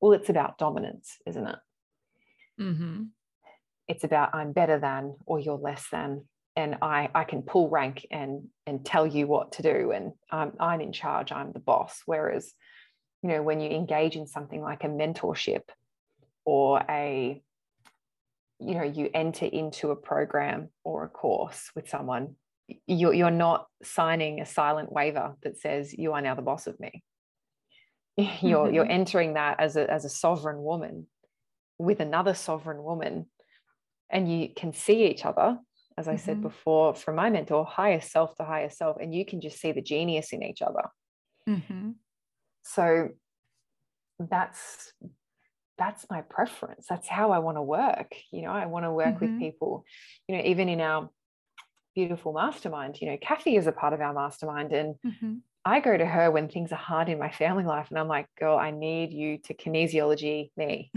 well 0.00 0.12
it's 0.12 0.28
about 0.28 0.58
dominance 0.58 1.18
isn't 1.26 1.46
it? 1.46 1.58
Mm-hmm. 2.60 3.04
it's 3.88 4.04
about 4.04 4.34
i'm 4.34 4.52
better 4.52 4.78
than 4.78 5.16
or 5.26 5.38
you're 5.38 5.56
less 5.56 5.86
than 5.90 6.24
and 6.56 6.76
i 6.82 7.08
i 7.14 7.24
can 7.24 7.42
pull 7.42 7.68
rank 7.70 8.06
and 8.10 8.48
and 8.66 8.84
tell 8.84 9.06
you 9.06 9.26
what 9.26 9.52
to 9.52 9.62
do 9.62 9.92
and 9.92 10.12
i'm 10.30 10.52
i'm 10.60 10.80
in 10.80 10.92
charge 10.92 11.32
i'm 11.32 11.52
the 11.52 11.60
boss. 11.60 12.02
Whereas 12.06 12.52
you 13.22 13.28
know 13.28 13.42
when 13.42 13.60
you 13.60 13.70
engage 13.70 14.16
in 14.16 14.26
something 14.26 14.60
like 14.60 14.84
a 14.84 14.88
mentorship 14.88 15.62
or 16.44 16.82
a 16.88 17.40
you 18.58 18.74
know 18.74 18.82
you 18.82 19.10
enter 19.14 19.46
into 19.46 19.90
a 19.90 19.96
program 19.96 20.68
or 20.84 21.04
a 21.04 21.08
course 21.08 21.70
with 21.74 21.88
someone 21.88 22.34
you're, 22.86 23.14
you're 23.14 23.30
not 23.30 23.66
signing 23.82 24.40
a 24.40 24.46
silent 24.46 24.92
waiver 24.92 25.34
that 25.42 25.58
says 25.58 25.92
you 25.96 26.12
are 26.12 26.20
now 26.20 26.34
the 26.34 26.42
boss 26.42 26.66
of 26.66 26.78
me 26.78 27.02
you're 28.42 28.70
you're 28.70 28.90
entering 28.98 29.34
that 29.34 29.60
as 29.60 29.76
a 29.76 29.90
as 29.90 30.04
a 30.04 30.08
sovereign 30.08 30.62
woman 30.62 31.06
with 31.78 32.00
another 32.00 32.34
sovereign 32.34 32.82
woman 32.82 33.26
and 34.10 34.30
you 34.30 34.48
can 34.54 34.72
see 34.72 35.06
each 35.06 35.24
other 35.24 35.58
as 35.96 36.08
i 36.08 36.14
mm-hmm. 36.14 36.24
said 36.24 36.42
before 36.42 36.94
from 36.94 37.16
my 37.16 37.30
mentor 37.30 37.64
higher 37.64 38.00
self 38.00 38.34
to 38.36 38.44
higher 38.44 38.70
self 38.70 38.96
and 39.00 39.14
you 39.14 39.24
can 39.24 39.40
just 39.40 39.60
see 39.60 39.72
the 39.72 39.82
genius 39.82 40.32
in 40.32 40.42
each 40.42 40.62
other 40.62 40.88
mm-hmm. 41.48 41.90
so 42.62 43.08
that's 44.18 44.92
that's 45.78 46.04
my 46.10 46.20
preference 46.20 46.84
that's 46.88 47.08
how 47.08 47.32
i 47.32 47.38
want 47.38 47.56
to 47.56 47.62
work 47.62 48.14
you 48.30 48.42
know 48.42 48.50
i 48.50 48.66
want 48.66 48.84
to 48.84 48.92
work 48.92 49.18
with 49.20 49.30
mm-hmm. 49.30 49.40
people 49.40 49.84
you 50.28 50.36
know 50.36 50.42
even 50.44 50.68
in 50.68 50.80
our 50.80 51.08
beautiful 51.94 52.32
mastermind 52.32 53.00
you 53.00 53.08
know 53.08 53.16
kathy 53.20 53.56
is 53.56 53.66
a 53.66 53.72
part 53.72 53.92
of 53.94 54.00
our 54.00 54.12
mastermind 54.12 54.72
and 54.72 54.94
mm-hmm. 55.04 55.34
I 55.64 55.80
go 55.80 55.96
to 55.96 56.06
her 56.06 56.30
when 56.30 56.48
things 56.48 56.72
are 56.72 56.76
hard 56.76 57.08
in 57.08 57.18
my 57.18 57.30
family 57.30 57.64
life 57.64 57.88
and 57.90 57.98
I'm 57.98 58.08
like, 58.08 58.26
girl, 58.38 58.56
I 58.56 58.70
need 58.70 59.12
you 59.12 59.38
to 59.44 59.54
kinesiology 59.54 60.50
me. 60.56 60.90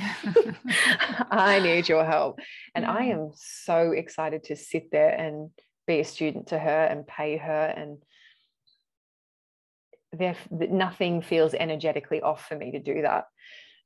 I 1.30 1.60
need 1.60 1.90
your 1.90 2.06
help. 2.06 2.40
And 2.76 2.86
yeah. 2.86 2.94
I 2.94 3.04
am 3.06 3.32
so 3.36 3.92
excited 3.92 4.46
to 4.46 4.56
sit 4.56 4.90
there 4.92 5.10
and 5.10 5.50
be 5.86 6.00
a 6.00 6.06
student 6.06 6.48
to 6.48 6.60
her 6.60 6.86
and 6.86 7.06
pay 7.06 7.38
her. 7.38 7.74
And 7.76 7.98
there, 10.14 10.36
nothing 10.50 11.22
feels 11.22 11.54
energetically 11.54 12.22
off 12.22 12.48
for 12.48 12.56
me 12.56 12.72
to 12.72 12.80
do 12.80 13.02
that. 13.02 13.26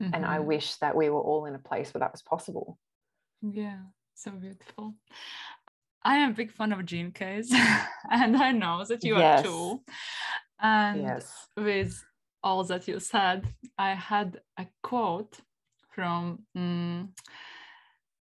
Mm-hmm. 0.02 0.14
And 0.14 0.26
I 0.26 0.38
mm-hmm. 0.38 0.48
wish 0.48 0.76
that 0.76 0.96
we 0.96 1.10
were 1.10 1.22
all 1.22 1.46
in 1.46 1.56
a 1.56 1.60
place 1.60 1.94
where 1.94 2.00
that 2.00 2.12
was 2.12 2.22
possible. 2.22 2.78
Yeah, 3.42 3.80
so 4.16 4.32
beautiful. 4.32 4.96
I 6.04 6.18
am 6.18 6.32
a 6.32 6.34
big 6.34 6.52
fan 6.52 6.72
of 6.72 6.86
Gene 6.86 7.12
Keys, 7.12 7.52
and 8.12 8.38
I 8.38 8.52
know 8.52 8.84
that 8.88 9.04
you 9.04 9.18
yes. 9.18 9.40
are 9.40 9.44
too. 9.44 9.82
And 10.60 11.02
yes. 11.02 11.48
with 11.56 12.04
all 12.44 12.64
that 12.66 12.88
you 12.88 13.00
said, 13.00 13.48
I 13.78 13.94
had 13.94 14.42
a 14.58 14.68
quote 14.82 15.40
from 15.94 16.40
um, 16.56 17.14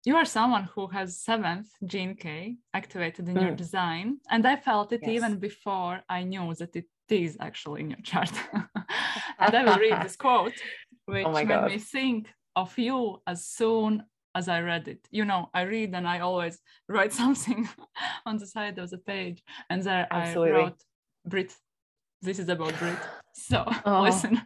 you 0.04 0.16
are 0.16 0.24
someone 0.24 0.68
who 0.74 0.86
has 0.88 1.18
seventh 1.18 1.68
gene 1.86 2.14
Key 2.14 2.58
activated 2.74 3.28
in 3.28 3.36
mm. 3.36 3.42
your 3.42 3.54
design. 3.54 4.18
And 4.30 4.46
I 4.46 4.56
felt 4.56 4.92
it 4.92 5.00
yes. 5.02 5.10
even 5.10 5.38
before 5.38 6.02
I 6.08 6.24
knew 6.24 6.54
that 6.54 6.76
it 6.76 6.86
is 7.08 7.36
actually 7.40 7.80
in 7.82 7.90
your 7.90 8.00
chart. 8.02 8.32
and 9.38 9.54
I 9.54 9.64
will 9.64 9.78
read 9.78 10.02
this 10.02 10.16
quote, 10.24 10.52
which 11.06 11.26
oh 11.26 11.32
made 11.32 11.48
God. 11.48 11.70
me 11.70 11.78
think 11.78 12.28
of 12.54 12.78
you 12.78 13.18
as 13.26 13.46
soon 13.46 14.04
as 14.34 14.48
I 14.48 14.60
read 14.60 14.88
it. 14.88 15.08
You 15.10 15.24
know, 15.24 15.48
I 15.54 15.62
read 15.62 15.94
and 15.94 16.06
I 16.06 16.20
always 16.20 16.58
write 16.88 17.12
something 17.12 17.68
on 18.26 18.36
the 18.36 18.46
side 18.46 18.78
of 18.78 18.90
the 18.90 18.98
page. 18.98 19.42
And 19.70 19.82
there 19.82 20.06
Absolutely. 20.10 20.52
I 20.52 20.56
wrote 20.56 20.82
Brit 21.26 21.54
this 22.24 22.38
is 22.38 22.48
about 22.48 22.76
Brit. 22.78 22.98
So 23.36 23.64
oh. 23.84 24.02
listen. 24.02 24.40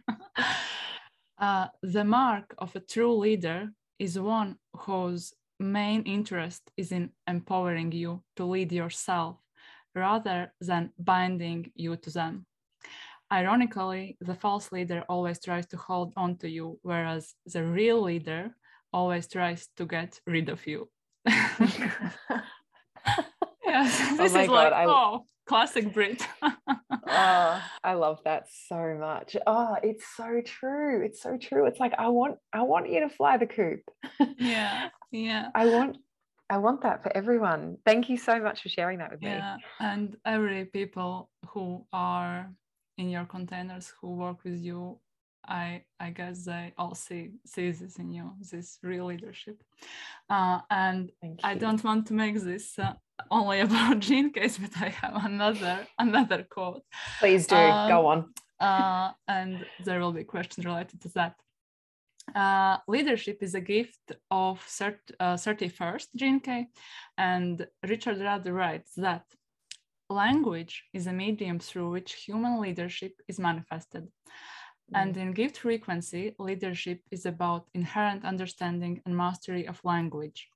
uh, 1.37 1.67
the 1.83 2.03
mark 2.03 2.55
of 2.57 2.75
a 2.75 2.79
true 2.79 3.13
leader 3.13 3.69
is 3.99 4.19
one 4.19 4.55
whose 4.73 5.31
main 5.59 6.01
interest 6.03 6.63
is 6.75 6.91
in 6.91 7.11
empowering 7.27 7.91
you 7.91 8.23
to 8.37 8.45
lead 8.45 8.71
yourself 8.71 9.37
rather 9.93 10.51
than 10.59 10.91
binding 10.97 11.71
you 11.75 11.97
to 11.97 12.09
them. 12.09 12.47
Ironically, 13.31 14.17
the 14.21 14.33
false 14.33 14.71
leader 14.71 15.03
always 15.07 15.39
tries 15.39 15.67
to 15.67 15.77
hold 15.77 16.13
on 16.17 16.37
to 16.37 16.49
you, 16.49 16.79
whereas 16.81 17.35
the 17.45 17.63
real 17.63 18.01
leader 18.01 18.55
always 18.91 19.27
tries 19.27 19.67
to 19.77 19.85
get 19.85 20.19
rid 20.25 20.49
of 20.49 20.65
you. 20.65 20.89
yes, 21.27 21.77
this 24.17 24.33
oh 24.33 24.41
is 24.41 24.47
God, 24.47 24.49
like, 24.49 24.73
I... 24.73 24.85
oh, 24.87 25.25
classic 25.45 25.93
Brit. 25.93 26.25
Oh, 27.09 27.63
I 27.83 27.93
love 27.93 28.19
that 28.25 28.47
so 28.67 28.95
much. 28.99 29.35
Oh, 29.47 29.75
it's 29.83 30.05
so 30.15 30.41
true. 30.45 31.03
It's 31.03 31.21
so 31.21 31.37
true. 31.37 31.65
It's 31.65 31.79
like 31.79 31.93
I 31.97 32.09
want 32.09 32.37
I 32.53 32.61
want 32.63 32.89
you 32.89 33.01
to 33.01 33.09
fly 33.09 33.37
the 33.37 33.47
coop. 33.47 33.81
Yeah. 34.37 34.89
Yeah. 35.11 35.47
I 35.55 35.65
want 35.65 35.97
I 36.51 36.57
want 36.59 36.81
that 36.81 37.01
for 37.01 37.15
everyone. 37.17 37.77
Thank 37.83 38.09
you 38.09 38.17
so 38.17 38.39
much 38.39 38.61
for 38.61 38.69
sharing 38.69 38.99
that 38.99 39.11
with 39.11 39.23
yeah. 39.23 39.29
me. 39.29 39.63
Yeah. 39.81 39.93
And 39.93 40.15
every 40.23 40.65
people 40.65 41.31
who 41.47 41.85
are 41.91 42.51
in 42.99 43.09
your 43.09 43.25
containers 43.25 43.91
who 43.99 44.15
work 44.15 44.43
with 44.43 44.59
you, 44.59 44.99
I 45.49 45.83
I 45.99 46.11
guess 46.11 46.45
they 46.45 46.73
all 46.77 46.95
see 46.95 47.31
see 47.45 47.71
this 47.71 47.97
in 47.97 48.11
you, 48.13 48.33
this 48.51 48.77
real 48.83 49.05
leadership. 49.05 49.57
Uh, 50.29 50.59
and 50.69 51.11
I 51.43 51.55
don't 51.55 51.83
want 51.83 52.07
to 52.07 52.13
make 52.13 52.39
this 52.39 52.77
uh, 52.77 52.93
only 53.31 53.59
about 53.61 53.99
Gene 53.99 54.31
Keys, 54.31 54.57
but 54.57 54.71
I 54.81 54.89
have 54.89 55.25
another 55.25 55.87
another 55.97 56.43
quote. 56.43 56.83
Please 57.19 57.47
do 57.47 57.55
um, 57.55 57.89
go 57.89 58.07
on. 58.07 58.19
uh, 58.59 59.11
and 59.27 59.65
there 59.85 59.99
will 59.99 60.13
be 60.13 60.23
questions 60.23 60.65
related 60.65 61.01
to 61.01 61.09
that. 61.09 61.35
Uh, 62.35 62.77
leadership 62.87 63.37
is 63.41 63.55
a 63.55 63.61
gift 63.61 64.11
of 64.29 64.63
cert, 64.67 64.99
uh, 65.19 65.33
31st 65.33 66.07
Gene 66.15 66.39
Key, 66.39 66.67
and 67.17 67.65
Richard 67.87 68.19
Rudd 68.21 68.45
writes 68.45 68.91
that 68.97 69.23
language 70.09 70.83
is 70.93 71.07
a 71.07 71.13
medium 71.13 71.59
through 71.59 71.89
which 71.89 72.13
human 72.13 72.61
leadership 72.61 73.13
is 73.27 73.39
manifested. 73.39 74.07
And 74.93 75.15
mm. 75.15 75.21
in 75.21 75.31
gift 75.33 75.57
frequency, 75.57 76.35
leadership 76.39 77.01
is 77.11 77.25
about 77.25 77.67
inherent 77.73 78.25
understanding 78.25 79.01
and 79.05 79.15
mastery 79.15 79.67
of 79.67 79.79
language 79.83 80.49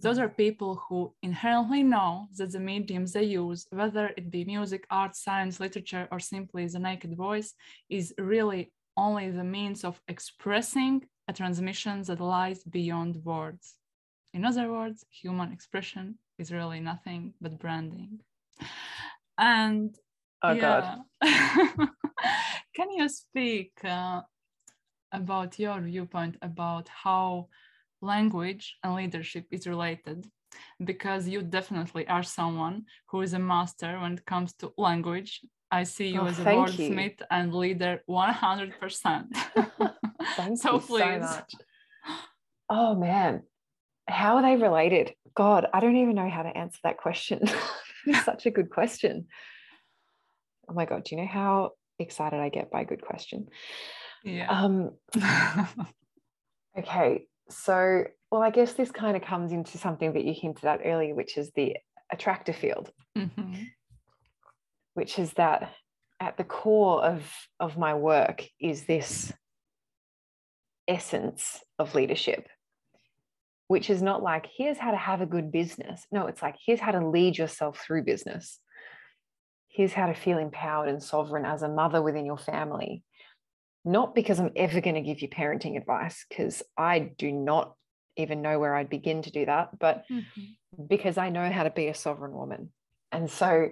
those 0.00 0.18
are 0.18 0.28
people 0.28 0.80
who 0.88 1.12
inherently 1.22 1.82
know 1.82 2.28
that 2.36 2.52
the 2.52 2.60
mediums 2.60 3.12
they 3.12 3.24
use, 3.24 3.66
whether 3.70 4.12
it 4.16 4.30
be 4.30 4.44
music, 4.44 4.86
art, 4.90 5.16
science, 5.16 5.58
literature, 5.58 6.06
or 6.12 6.20
simply 6.20 6.66
the 6.66 6.78
naked 6.78 7.16
voice, 7.16 7.54
is 7.88 8.14
really 8.18 8.72
only 8.96 9.30
the 9.30 9.44
means 9.44 9.84
of 9.84 10.00
expressing 10.08 11.04
a 11.26 11.32
transmission 11.32 12.02
that 12.02 12.20
lies 12.20 12.62
beyond 12.64 13.16
words. 13.24 13.74
In 14.32 14.44
other 14.44 14.70
words, 14.70 15.04
human 15.10 15.52
expression 15.52 16.18
is 16.38 16.52
really 16.52 16.80
nothing 16.80 17.34
but 17.40 17.58
branding. 17.58 18.20
And 19.36 19.96
oh 20.42 20.52
yeah. 20.52 20.98
god, 21.22 21.88
can 22.78 22.90
you 22.92 23.08
speak 23.08 23.72
uh, 23.84 24.20
about 25.12 25.58
your 25.58 25.80
viewpoint 25.80 26.36
about 26.42 26.88
how 26.88 27.48
language 28.00 28.76
and 28.84 28.94
leadership 28.94 29.46
is 29.50 29.66
related 29.66 30.26
because 30.84 31.26
you 31.26 31.42
definitely 31.42 32.06
are 32.06 32.22
someone 32.22 32.84
who 33.08 33.20
is 33.22 33.32
a 33.32 33.38
master 33.38 33.98
when 34.00 34.12
it 34.12 34.24
comes 34.24 34.52
to 34.54 34.72
language. 34.78 35.40
I 35.72 35.82
see 35.82 36.08
you 36.08 36.20
oh, 36.20 36.26
as 36.26 36.38
a 36.38 36.44
wordsmith 36.44 37.20
and 37.30 37.52
leader 37.52 38.00
100%. 38.08 39.24
thank 40.36 40.58
so 40.62 40.74
you 40.74 40.80
please. 40.80 41.02
so 41.02 41.18
much. 41.18 41.52
Oh 42.70 42.94
man, 42.94 43.42
how 44.08 44.36
are 44.36 44.42
they 44.42 44.56
related? 44.56 45.14
God, 45.34 45.66
I 45.74 45.80
don't 45.80 45.96
even 45.96 46.14
know 46.14 46.30
how 46.30 46.44
to 46.44 46.56
answer 46.56 46.78
that 46.84 46.98
question. 46.98 47.40
such 48.24 48.46
a 48.46 48.50
good 48.50 48.70
question. 48.70 49.26
Oh 50.68 50.74
my 50.74 50.84
God, 50.84 51.04
do 51.04 51.16
you 51.16 51.22
know 51.22 51.28
how 51.28 51.72
excited 51.98 52.38
I 52.38 52.48
get 52.48 52.70
by 52.70 52.82
a 52.82 52.84
good 52.84 53.02
question? 53.02 53.48
Yeah. 54.24 54.50
Um, 54.50 54.92
okay, 56.78 57.26
so, 57.50 58.04
well, 58.30 58.42
I 58.42 58.50
guess 58.50 58.72
this 58.74 58.90
kind 58.90 59.16
of 59.16 59.22
comes 59.22 59.52
into 59.52 59.78
something 59.78 60.12
that 60.12 60.24
you 60.24 60.34
hinted 60.34 60.64
at 60.64 60.80
earlier, 60.84 61.14
which 61.14 61.36
is 61.36 61.50
the 61.54 61.76
attractor 62.12 62.52
field, 62.52 62.90
mm-hmm. 63.16 63.62
which 64.94 65.18
is 65.18 65.32
that 65.34 65.72
at 66.20 66.36
the 66.36 66.44
core 66.44 67.04
of, 67.04 67.22
of 67.60 67.78
my 67.78 67.94
work 67.94 68.44
is 68.60 68.84
this 68.84 69.32
essence 70.88 71.60
of 71.78 71.94
leadership 71.94 72.48
which 73.68 73.90
is 73.90 74.02
not 74.02 74.22
like, 74.22 74.48
here's 74.56 74.78
how 74.78 74.90
to 74.90 74.96
have 74.96 75.20
a 75.20 75.26
good 75.26 75.52
business. 75.52 76.06
No, 76.10 76.26
it's 76.26 76.42
like, 76.42 76.56
here's 76.64 76.80
how 76.80 76.90
to 76.90 77.06
lead 77.06 77.36
yourself 77.36 77.78
through 77.78 78.02
business. 78.02 78.58
Here's 79.68 79.92
how 79.92 80.06
to 80.06 80.14
feel 80.14 80.38
empowered 80.38 80.88
and 80.88 81.02
sovereign 81.02 81.44
as 81.44 81.62
a 81.62 81.68
mother 81.68 82.02
within 82.02 82.26
your 82.26 82.38
family. 82.38 83.02
Not 83.84 84.14
because 84.14 84.40
I'm 84.40 84.52
ever 84.56 84.80
going 84.80 84.96
to 84.96 85.02
give 85.02 85.22
you 85.22 85.28
parenting 85.28 85.76
advice, 85.76 86.24
because 86.28 86.62
I 86.76 86.98
do 86.98 87.30
not 87.30 87.74
even 88.16 88.42
know 88.42 88.58
where 88.58 88.74
I'd 88.74 88.90
begin 88.90 89.22
to 89.22 89.30
do 89.30 89.46
that, 89.46 89.78
but 89.78 90.04
mm-hmm. 90.10 90.84
because 90.88 91.16
I 91.16 91.30
know 91.30 91.48
how 91.50 91.62
to 91.62 91.70
be 91.70 91.86
a 91.86 91.94
sovereign 91.94 92.32
woman. 92.32 92.72
And 93.12 93.30
so 93.30 93.70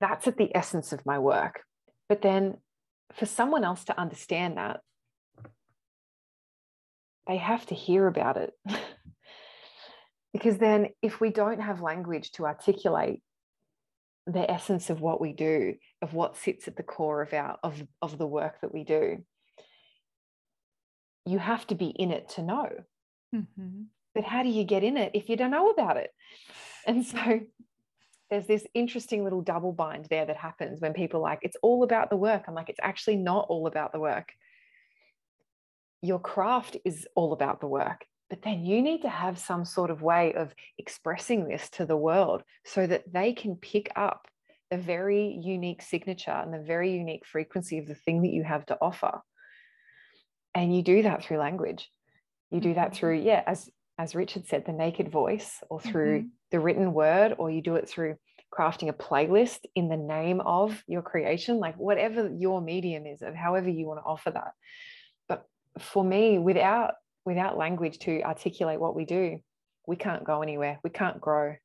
that's 0.00 0.26
at 0.26 0.36
the 0.36 0.54
essence 0.56 0.92
of 0.92 1.04
my 1.06 1.18
work. 1.18 1.62
But 2.08 2.22
then 2.22 2.56
for 3.12 3.26
someone 3.26 3.64
else 3.64 3.84
to 3.84 4.00
understand 4.00 4.56
that, 4.56 4.80
they 7.26 7.36
have 7.36 7.64
to 7.66 7.74
hear 7.74 8.06
about 8.06 8.36
it. 8.36 8.52
because 10.32 10.58
then, 10.58 10.88
if 11.00 11.20
we 11.20 11.30
don't 11.30 11.60
have 11.60 11.80
language 11.80 12.32
to 12.32 12.46
articulate 12.46 13.22
the 14.26 14.50
essence 14.50 14.90
of 14.90 15.00
what 15.00 15.20
we 15.20 15.32
do, 15.32 15.74
of 16.00 16.14
what 16.14 16.36
sits 16.36 16.66
at 16.68 16.76
the 16.76 16.82
core 16.82 17.22
of 17.22 17.32
our 17.32 17.58
of, 17.62 17.82
of 18.00 18.18
the 18.18 18.26
work 18.26 18.60
that 18.60 18.72
we 18.72 18.84
do, 18.84 19.24
you 21.26 21.38
have 21.38 21.66
to 21.68 21.74
be 21.74 21.86
in 21.86 22.10
it 22.10 22.30
to 22.30 22.42
know. 22.42 22.68
Mm-hmm. 23.34 23.82
But 24.14 24.24
how 24.24 24.42
do 24.42 24.48
you 24.48 24.64
get 24.64 24.84
in 24.84 24.96
it 24.96 25.12
if 25.14 25.28
you 25.28 25.36
don't 25.36 25.50
know 25.50 25.70
about 25.70 25.96
it? 25.96 26.10
And 26.86 27.04
so 27.04 27.40
there's 28.30 28.46
this 28.46 28.66
interesting 28.74 29.24
little 29.24 29.42
double 29.42 29.72
bind 29.72 30.06
there 30.08 30.24
that 30.24 30.36
happens 30.36 30.80
when 30.80 30.94
people 30.94 31.20
like 31.20 31.40
it's 31.42 31.56
all 31.62 31.82
about 31.82 32.10
the 32.10 32.16
work. 32.16 32.44
I'm 32.46 32.54
like, 32.54 32.68
it's 32.68 32.80
actually 32.82 33.16
not 33.16 33.46
all 33.48 33.66
about 33.66 33.92
the 33.92 34.00
work 34.00 34.32
your 36.04 36.20
craft 36.20 36.76
is 36.84 37.08
all 37.14 37.32
about 37.32 37.60
the 37.60 37.66
work 37.66 38.04
but 38.34 38.42
then 38.42 38.64
you 38.64 38.82
need 38.82 39.02
to 39.02 39.08
have 39.08 39.38
some 39.38 39.64
sort 39.64 39.92
of 39.92 40.02
way 40.02 40.34
of 40.34 40.52
expressing 40.76 41.46
this 41.46 41.70
to 41.70 41.86
the 41.86 41.96
world 41.96 42.42
so 42.64 42.84
that 42.84 43.04
they 43.12 43.32
can 43.32 43.54
pick 43.54 43.92
up 43.94 44.26
the 44.72 44.76
very 44.76 45.38
unique 45.40 45.80
signature 45.80 46.32
and 46.32 46.52
the 46.52 46.58
very 46.58 46.90
unique 46.90 47.24
frequency 47.24 47.78
of 47.78 47.86
the 47.86 47.94
thing 47.94 48.22
that 48.22 48.32
you 48.32 48.42
have 48.42 48.66
to 48.66 48.76
offer 48.80 49.20
and 50.52 50.74
you 50.74 50.82
do 50.82 51.04
that 51.04 51.22
through 51.22 51.36
language 51.36 51.88
you 52.50 52.58
do 52.58 52.74
that 52.74 52.92
through 52.92 53.18
mm-hmm. 53.18 53.28
yeah 53.28 53.44
as 53.46 53.70
as 53.98 54.16
richard 54.16 54.48
said 54.48 54.66
the 54.66 54.72
naked 54.72 55.12
voice 55.12 55.62
or 55.70 55.80
through 55.80 56.18
mm-hmm. 56.18 56.28
the 56.50 56.58
written 56.58 56.92
word 56.92 57.36
or 57.38 57.52
you 57.52 57.62
do 57.62 57.76
it 57.76 57.88
through 57.88 58.16
crafting 58.52 58.88
a 58.88 58.92
playlist 58.92 59.60
in 59.76 59.88
the 59.88 59.96
name 59.96 60.40
of 60.40 60.82
your 60.88 61.02
creation 61.02 61.60
like 61.60 61.76
whatever 61.76 62.28
your 62.36 62.60
medium 62.60 63.06
is 63.06 63.22
of 63.22 63.32
however 63.32 63.68
you 63.68 63.86
want 63.86 64.00
to 64.00 64.04
offer 64.04 64.32
that 64.32 64.50
But 65.28 65.46
for 65.78 66.04
me, 66.04 66.38
without 66.38 66.94
without 67.24 67.56
language 67.56 67.98
to 68.00 68.22
articulate 68.22 68.80
what 68.80 68.94
we 68.94 69.04
do, 69.04 69.40
we 69.86 69.96
can't 69.96 70.24
go 70.24 70.42
anywhere. 70.42 70.78
We 70.82 70.90
can't 70.90 71.20
grow. 71.20 71.56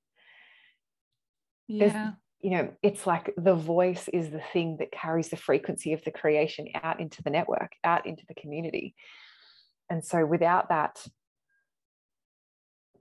Yeah. 1.68 1.88
There's, 1.88 2.14
you 2.42 2.52
know, 2.52 2.74
it's 2.82 3.06
like 3.06 3.34
the 3.38 3.56
voice 3.56 4.08
is 4.12 4.30
the 4.30 4.42
thing 4.54 4.78
that 4.80 4.92
carries 4.92 5.30
the 5.30 5.38
frequency 5.38 5.94
of 5.94 6.04
the 6.04 6.12
creation 6.12 6.68
out 6.82 7.00
into 7.00 7.22
the 7.22 7.30
network, 7.30 7.72
out 7.84 8.06
into 8.06 8.24
the 8.28 8.36
community. 8.36 8.96
And 9.90 10.04
so 10.04 10.26
without 10.26 10.70
that, 10.70 11.06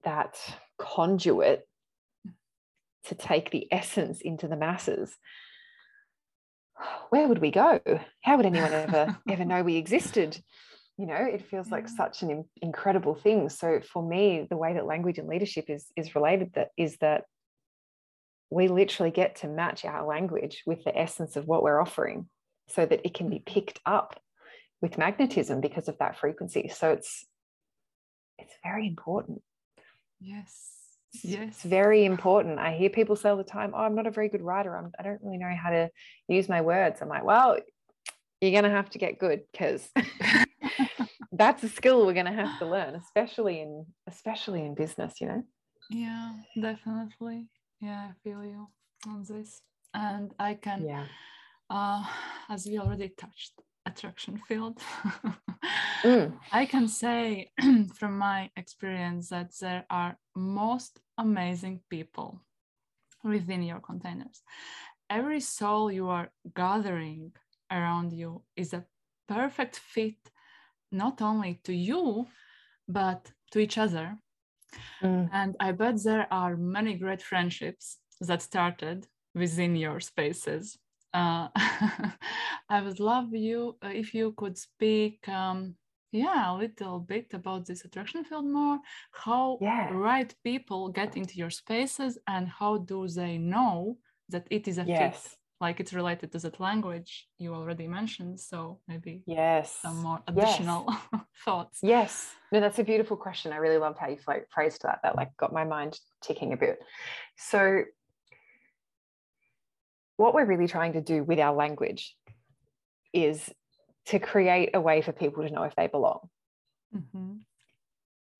that 0.05 0.39
conduit 0.79 1.67
to 3.05 3.15
take 3.15 3.51
the 3.51 3.67
essence 3.73 4.21
into 4.21 4.49
the 4.49 4.57
masses, 4.57 5.17
where 7.11 7.27
would 7.27 7.39
we 7.39 7.51
go? 7.51 7.81
How 8.23 8.37
would 8.37 8.47
anyone 8.47 8.73
ever 8.73 9.19
ever 9.29 9.45
know 9.45 9.63
we 9.63 9.77
existed? 9.77 10.41
You 10.99 11.07
know 11.07 11.15
it 11.15 11.47
feels 11.49 11.71
like 11.71 11.89
such 11.89 12.23
an 12.23 12.45
incredible 12.61 13.15
thing. 13.15 13.49
So 13.49 13.81
for 13.81 14.07
me 14.07 14.47
the 14.51 14.57
way 14.57 14.75
that 14.75 14.85
language 14.85 15.19
and 15.19 15.29
leadership 15.29 15.67
is 15.71 15.87
is 15.97 16.15
related 16.17 16.53
that 16.55 16.71
is 16.77 16.97
that 16.99 17.25
we 18.51 18.67
literally 18.67 19.13
get 19.13 19.37
to 19.37 19.47
match 19.47 19.85
our 19.85 20.07
language 20.07 20.63
with 20.67 20.83
the 20.83 20.99
essence 20.99 21.37
of 21.37 21.47
what 21.47 21.63
we're 21.63 21.81
offering 21.81 22.29
so 22.69 22.85
that 22.85 23.03
it 23.05 23.15
can 23.15 23.31
be 23.31 23.37
mm-hmm. 23.37 23.55
picked 23.55 23.81
up 23.87 24.21
with 24.81 24.99
magnetism 24.99 25.61
because 25.61 25.89
of 25.89 25.99
that 25.99 26.19
frequency. 26.19 26.69
So 26.69 26.91
it's 26.91 27.25
it's 28.37 28.55
very 28.65 28.87
important. 28.87 29.41
Yes. 30.21 30.75
Yes 31.23 31.49
it's 31.49 31.63
very 31.63 32.05
important. 32.05 32.59
I 32.59 32.73
hear 32.77 32.91
people 32.91 33.15
say 33.15 33.29
all 33.29 33.37
the 33.37 33.45
time 33.45 33.71
oh 33.73 33.85
i'm 33.85 33.95
not 33.95 34.09
a 34.09 34.11
very 34.11 34.29
good 34.29 34.43
writer. 34.43 34.77
I'm, 34.77 34.91
i 34.99 35.05
don't 35.05 35.21
really 35.23 35.39
know 35.39 35.55
how 35.55 35.71
to 35.71 35.91
use 36.27 36.49
my 36.49 36.61
words. 36.61 37.01
I'm 37.01 37.09
like 37.09 37.25
well 37.25 37.57
you're 38.41 38.53
going 38.53 38.65
to 38.65 38.71
have 38.71 38.91
to 38.91 38.99
get 38.99 39.19
good 39.19 39.41
because 39.51 39.89
that's 41.39 41.63
a 41.65 41.69
skill 41.69 42.05
we're 42.05 42.13
going 42.21 42.27
to 42.27 42.33
have 42.43 42.59
to 42.59 42.67
learn 42.77 42.95
especially 42.95 43.61
in 43.61 43.87
especially 44.07 44.61
in 44.67 44.75
business 44.75 45.21
you 45.21 45.27
know? 45.29 45.43
Yeah 45.91 46.33
definitely. 46.61 47.47
Yeah 47.81 48.09
i 48.11 48.13
feel 48.25 48.45
you 48.45 48.69
on 49.07 49.25
this. 49.29 49.61
And 49.95 50.33
i 50.39 50.55
can 50.55 50.85
yeah. 50.85 51.07
uh 51.71 52.05
as 52.49 52.67
we 52.67 52.79
already 52.79 53.09
touched 53.23 53.55
attraction 53.87 54.35
field. 54.49 54.77
Mm. 56.05 56.39
i 56.53 56.65
can 56.65 56.87
say 56.87 57.51
from 57.99 58.13
my 58.19 58.51
experience 58.57 59.31
that 59.31 59.51
there 59.61 59.85
are 59.91 60.17
most 60.37 61.01
amazing 61.19 61.81
people 61.91 62.41
within 63.25 63.63
your 63.65 63.81
containers. 63.81 64.43
Every 65.11 65.41
soul 65.41 65.91
you 65.91 66.09
are 66.09 66.29
gathering 66.55 67.33
around 67.71 68.13
you 68.13 68.43
is 68.57 68.73
a 68.73 68.85
perfect 69.29 69.77
fit 69.95 70.31
not 70.91 71.21
only 71.23 71.61
to 71.65 71.75
you 71.75 72.27
but 72.89 73.31
to 73.51 73.59
each 73.59 73.79
other 73.79 74.17
mm. 75.03 75.29
and 75.33 75.57
i 75.61 75.73
bet 75.73 76.03
there 76.03 76.27
are 76.31 76.57
many 76.57 76.95
great 76.95 77.23
friendships 77.23 77.99
that 78.21 78.43
started 78.43 79.07
within 79.35 79.77
your 79.77 80.01
spaces 80.01 80.79
uh, 81.15 81.49
i 82.69 82.81
would 82.83 83.01
love 83.01 83.35
you 83.35 83.77
uh, 83.85 83.89
if 83.89 84.15
you 84.15 84.33
could 84.37 84.57
speak 84.57 85.29
um, 85.29 85.75
yeah 86.13 86.53
a 86.53 86.57
little 86.57 86.99
bit 86.99 87.27
about 87.35 87.67
this 87.67 87.85
attraction 87.85 88.25
field 88.25 88.47
more 88.47 88.79
how 89.13 89.59
yeah. 89.61 89.91
right 89.93 90.35
people 90.43 90.89
get 90.89 91.17
into 91.17 91.37
your 91.37 91.51
spaces 91.51 92.19
and 92.27 92.49
how 92.49 92.79
do 92.79 93.07
they 93.09 93.37
know 93.37 93.97
that 94.29 94.47
it 94.51 94.69
is 94.69 94.79
a 94.79 94.85
yes. 94.85 95.23
fit 95.23 95.38
like 95.61 95.81
it's 95.81 95.93
related 95.93 96.31
to 96.33 96.39
that 96.39 96.61
language 96.61 97.27
you 97.39 97.55
already 97.55 97.89
mentioned 97.89 98.39
so 98.39 98.79
maybe 98.87 99.23
yes. 99.27 99.77
some 99.83 99.99
more 100.03 100.21
additional 100.27 100.87
yes. 100.89 101.23
thoughts. 101.45 101.79
Yes. 101.83 102.31
No 102.53 102.61
that's 102.61 102.79
a 102.79 102.85
beautiful 102.85 103.17
question. 103.17 103.53
I 103.53 103.57
really 103.57 103.79
loved 103.79 103.99
how 103.99 104.09
you 104.09 104.19
phrased 104.51 104.83
that. 104.83 105.01
That 105.03 105.17
like 105.17 105.37
got 105.37 105.53
my 105.53 105.65
mind 105.65 105.99
ticking 106.23 106.53
a 106.53 106.57
bit. 106.57 106.79
So 107.37 107.85
what 110.17 110.35
we're 110.35 110.45
really 110.45 110.69
trying 110.69 110.95
to 110.95 111.01
do 111.01 111.23
with 111.23 111.39
our 111.39 111.55
language 111.55 112.17
is 113.13 113.51
to 114.07 114.19
create 114.19 114.71
a 114.75 114.81
way 114.81 115.03
for 115.03 115.13
people 115.13 115.43
to 115.45 115.51
know 115.51 115.63
if 115.65 115.77
they 115.77 115.87
belong. 115.87 116.21
Mm-hmm. 116.97 117.35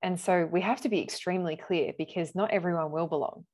and 0.01 0.19
so 0.19 0.49
we 0.51 0.61
have 0.61 0.81
to 0.81 0.89
be 0.89 1.03
extremely 1.03 1.55
clear 1.55 1.93
because 1.95 2.33
not 2.33 2.49
everyone 2.49 2.91
will 2.91 3.05
belong 3.05 3.45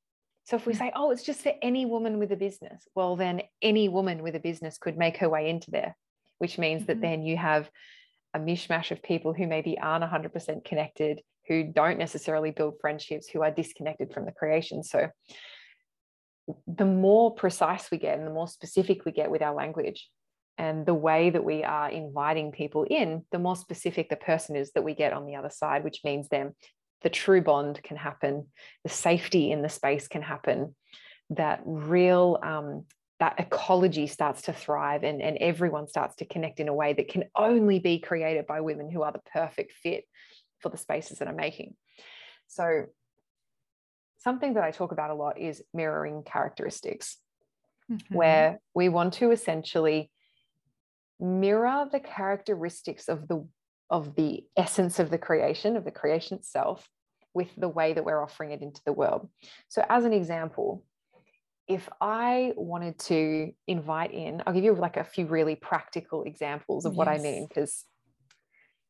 so 0.46 0.56
if 0.56 0.66
we 0.66 0.74
mm. 0.74 0.78
say, 0.78 0.92
oh, 0.96 1.12
it's 1.12 1.24
just 1.24 1.42
for 1.42 1.54
any 1.62 1.86
woman 1.86 2.20
with 2.20 2.32
a 2.32 2.36
business, 2.36 2.88
well, 2.96 3.16
then 3.16 3.42
any 3.62 3.90
woman 3.90 4.22
with 4.22 4.36
a 4.36 4.40
business 4.40 4.78
could 4.78 4.98
make 4.98 5.18
her 5.18 5.30
way 5.30 5.50
into 5.50 5.72
there, 5.72 5.98
which 6.38 6.58
means 6.58 6.84
mm-hmm. 6.84 6.88
that 6.88 7.02
then 7.02 7.24
you 7.24 7.36
have 7.36 7.70
a 8.34 8.40
mishmash 8.40 8.92
of 8.92 9.02
people 9.02 9.34
who 9.34 9.48
maybe 9.48 9.78
aren't 9.78 10.04
100% 10.04 10.64
connected, 10.64 11.22
who 11.48 11.64
don't 11.64 11.98
necessarily 11.98 12.52
build 12.52 12.76
friendships, 12.80 13.28
who 13.28 13.42
are 13.42 13.52
disconnected 13.52 14.14
from 14.14 14.26
the 14.26 14.32
creation. 14.32 14.84
So 14.84 15.10
the 16.68 16.86
more 16.86 17.34
precise 17.34 17.90
we 17.90 17.98
get 17.98 18.20
and 18.20 18.28
the 18.28 18.34
more 18.34 18.48
specific 18.48 19.04
we 19.04 19.12
get 19.12 19.32
with 19.32 19.42
our 19.42 19.56
language 19.56 20.08
and 20.60 20.86
the 20.86 20.94
way 20.94 21.32
that 21.32 21.44
we 21.44 21.64
are 21.64 21.90
inviting 21.90 22.52
people 22.52 22.84
in, 22.84 23.24
the 23.32 23.40
more 23.40 23.56
specific 23.56 24.10
the 24.10 24.16
person 24.16 24.56
is 24.56 24.72
that 24.74 24.84
we 24.84 24.94
get 24.94 25.12
on 25.12 25.26
the 25.26 25.36
other 25.36 25.50
side, 25.50 25.84
which 25.84 26.02
means 26.04 26.28
then 26.30 26.54
the 27.06 27.10
true 27.12 27.40
bond 27.40 27.80
can 27.84 27.98
happen, 27.98 28.48
the 28.82 28.90
safety 28.90 29.52
in 29.52 29.62
the 29.62 29.70
space 29.70 30.08
can 30.08 30.24
happen, 30.24 30.76
that 31.30 31.62
real 31.64 32.40
um, 32.42 32.86
that 33.20 33.36
ecology 33.38 34.08
starts 34.08 34.42
to 34.42 34.54
thrive 34.54 35.04
and, 35.04 35.22
and 35.22 35.38
everyone 35.38 35.88
starts 35.88 36.16
to 36.16 36.26
connect 36.26 36.60
in 36.60 36.68
a 36.68 36.74
way 36.74 36.94
that 36.94 37.08
can 37.08 37.26
only 37.36 37.78
be 37.78 38.00
created 38.00 38.48
by 38.48 38.60
women 38.60 38.90
who 38.90 39.04
are 39.04 39.12
the 39.12 39.22
perfect 39.32 39.74
fit 39.74 40.06
for 40.62 40.70
the 40.70 40.80
spaces 40.80 41.20
that 41.20 41.28
I'm 41.28 41.36
making. 41.36 41.76
So 42.48 42.88
something 44.18 44.56
that 44.56 44.64
I 44.64 44.72
talk 44.72 44.92
about 44.92 45.12
a 45.12 45.16
lot 45.16 45.40
is 45.40 45.62
mirroring 45.76 46.24
characteristics, 46.24 47.18
mm-hmm. 47.90 48.16
where 48.16 48.60
we 48.74 48.90
want 48.90 49.14
to 49.16 49.30
essentially 49.30 50.10
mirror 51.20 51.88
the 51.92 52.00
characteristics 52.00 53.08
of 53.10 53.28
the 53.28 53.48
of 53.92 54.16
the 54.16 54.44
essence 54.58 54.98
of 54.98 55.12
the 55.12 55.20
creation 55.20 55.78
of 55.78 55.86
the 55.86 55.92
creation 55.92 56.36
itself 56.38 56.90
with 57.36 57.50
the 57.56 57.70
way 57.70 57.94
that 57.94 58.04
we're 58.04 58.24
offering 58.24 58.52
it 58.52 58.62
into 58.62 58.82
the 58.86 58.94
world. 58.94 59.30
So, 59.68 59.86
as 59.88 60.06
an 60.06 60.14
example, 60.14 60.84
if 61.68 61.88
I 62.02 62.54
wanted 62.56 62.98
to 63.00 63.52
invite 63.68 64.14
in, 64.14 64.42
I'll 64.46 64.54
give 64.54 64.64
you 64.64 64.74
like 64.74 64.98
a 64.98 65.04
few 65.04 65.28
really 65.28 65.56
practical 65.56 66.24
examples 66.24 66.86
of 66.86 66.96
what 66.96 67.08
I 67.08 67.18
mean. 67.18 67.48
Because, 67.48 67.86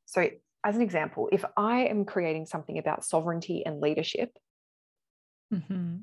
so 0.05 0.29
as 0.63 0.75
an 0.75 0.81
example, 0.81 1.27
if 1.31 1.43
I 1.57 1.87
am 1.87 2.05
creating 2.05 2.45
something 2.45 2.77
about 2.77 3.03
sovereignty 3.03 3.65
and 3.65 3.81
leadership, 3.81 4.31
Mm-hmm. 5.53 5.97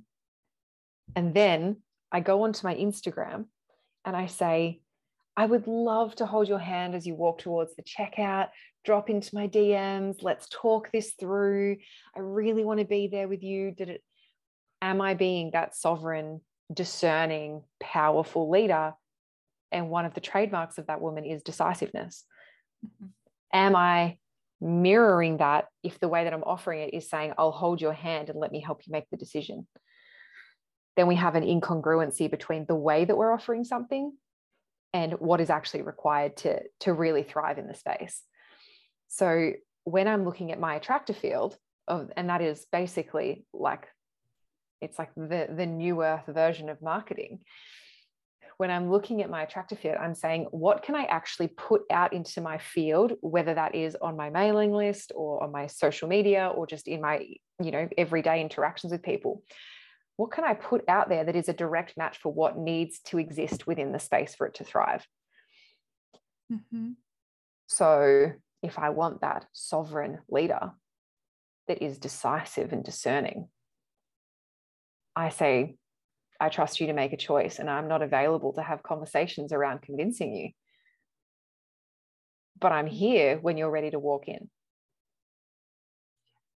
and 1.16 1.34
then 1.34 1.78
I 2.12 2.20
go 2.20 2.44
onto 2.44 2.64
my 2.64 2.74
Instagram 2.76 3.46
and 4.04 4.16
I 4.16 4.26
say, 4.26 4.80
I 5.36 5.46
would 5.46 5.66
love 5.66 6.14
to 6.16 6.26
hold 6.26 6.48
your 6.48 6.58
hand 6.58 6.94
as 6.94 7.06
you 7.06 7.14
walk 7.14 7.38
towards 7.38 7.74
the 7.74 7.82
checkout, 7.82 8.48
drop 8.84 9.08
into 9.08 9.34
my 9.34 9.48
DMs, 9.48 10.22
let's 10.22 10.48
talk 10.48 10.90
this 10.92 11.12
through. 11.18 11.78
I 12.14 12.20
really 12.20 12.64
want 12.64 12.80
to 12.80 12.86
be 12.86 13.08
there 13.08 13.28
with 13.28 13.42
you. 13.42 13.70
Did 13.70 13.88
it 13.88 14.02
am 14.82 15.00
I 15.00 15.14
being 15.14 15.52
that 15.52 15.76
sovereign, 15.76 16.40
discerning, 16.72 17.62
powerful 17.80 18.50
leader? 18.50 18.94
And 19.70 19.88
one 19.88 20.04
of 20.04 20.12
the 20.12 20.20
trademarks 20.20 20.76
of 20.76 20.88
that 20.88 21.00
woman 21.00 21.24
is 21.24 21.42
decisiveness. 21.42 22.26
Mhm. 22.84 23.10
Am 23.52 23.76
I 23.76 24.18
mirroring 24.60 25.38
that 25.38 25.68
if 25.82 25.98
the 25.98 26.08
way 26.08 26.24
that 26.24 26.34
I'm 26.34 26.44
offering 26.44 26.80
it 26.80 26.94
is 26.94 27.08
saying, 27.08 27.32
I'll 27.38 27.52
hold 27.52 27.80
your 27.80 27.92
hand 27.92 28.28
and 28.28 28.38
let 28.38 28.52
me 28.52 28.60
help 28.60 28.86
you 28.86 28.92
make 28.92 29.08
the 29.10 29.16
decision? 29.16 29.66
Then 30.96 31.06
we 31.06 31.14
have 31.14 31.36
an 31.36 31.44
incongruency 31.44 32.30
between 32.30 32.66
the 32.66 32.74
way 32.74 33.04
that 33.04 33.16
we're 33.16 33.32
offering 33.32 33.64
something 33.64 34.12
and 34.92 35.14
what 35.14 35.40
is 35.40 35.50
actually 35.50 35.82
required 35.82 36.36
to, 36.38 36.60
to 36.80 36.92
really 36.92 37.22
thrive 37.22 37.58
in 37.58 37.66
the 37.66 37.74
space. 37.74 38.22
So 39.08 39.52
when 39.84 40.08
I'm 40.08 40.24
looking 40.24 40.52
at 40.52 40.60
my 40.60 40.74
attractor 40.76 41.14
field, 41.14 41.56
of, 41.88 42.10
and 42.16 42.28
that 42.28 42.40
is 42.40 42.66
basically 42.70 43.44
like 43.52 43.88
it's 44.80 44.98
like 44.98 45.14
the, 45.14 45.48
the 45.54 45.66
new 45.66 46.02
earth 46.02 46.26
version 46.26 46.68
of 46.68 46.82
marketing. 46.82 47.40
When 48.58 48.70
I'm 48.70 48.90
looking 48.90 49.22
at 49.22 49.30
my 49.30 49.42
attractor 49.42 49.76
field, 49.76 49.96
I'm 49.98 50.14
saying, 50.14 50.46
what 50.50 50.82
can 50.82 50.94
I 50.94 51.04
actually 51.04 51.48
put 51.48 51.82
out 51.90 52.12
into 52.12 52.40
my 52.40 52.58
field, 52.58 53.12
whether 53.20 53.54
that 53.54 53.74
is 53.74 53.96
on 54.00 54.16
my 54.16 54.30
mailing 54.30 54.72
list 54.72 55.12
or 55.14 55.42
on 55.42 55.50
my 55.50 55.66
social 55.68 56.08
media 56.08 56.48
or 56.54 56.66
just 56.66 56.86
in 56.86 57.00
my, 57.00 57.26
you 57.62 57.70
know, 57.70 57.88
everyday 57.96 58.40
interactions 58.40 58.92
with 58.92 59.02
people? 59.02 59.42
What 60.22 60.30
can 60.30 60.44
I 60.44 60.54
put 60.54 60.84
out 60.86 61.08
there 61.08 61.24
that 61.24 61.34
is 61.34 61.48
a 61.48 61.52
direct 61.52 61.96
match 61.96 62.18
for 62.18 62.32
what 62.32 62.56
needs 62.56 63.00
to 63.06 63.18
exist 63.18 63.66
within 63.66 63.90
the 63.90 63.98
space 63.98 64.36
for 64.36 64.46
it 64.46 64.54
to 64.54 64.62
thrive? 64.62 65.04
Mhm. 66.48 66.94
So 67.66 68.30
if 68.62 68.78
I 68.78 68.90
want 68.90 69.22
that 69.22 69.48
sovereign 69.50 70.22
leader 70.28 70.74
that 71.66 71.82
is 71.82 71.98
decisive 71.98 72.72
and 72.72 72.84
discerning, 72.84 73.50
I 75.16 75.30
say, 75.30 75.76
I 76.38 76.50
trust 76.50 76.78
you 76.78 76.86
to 76.86 76.92
make 76.92 77.12
a 77.12 77.16
choice, 77.16 77.58
and 77.58 77.68
I'm 77.68 77.88
not 77.88 78.00
available 78.00 78.52
to 78.52 78.62
have 78.62 78.84
conversations 78.84 79.52
around 79.52 79.82
convincing 79.82 80.36
you. 80.36 80.52
But 82.60 82.70
I'm 82.70 82.86
here 82.86 83.40
when 83.40 83.56
you're 83.56 83.72
ready 83.72 83.90
to 83.90 83.98
walk 83.98 84.28
in. 84.28 84.52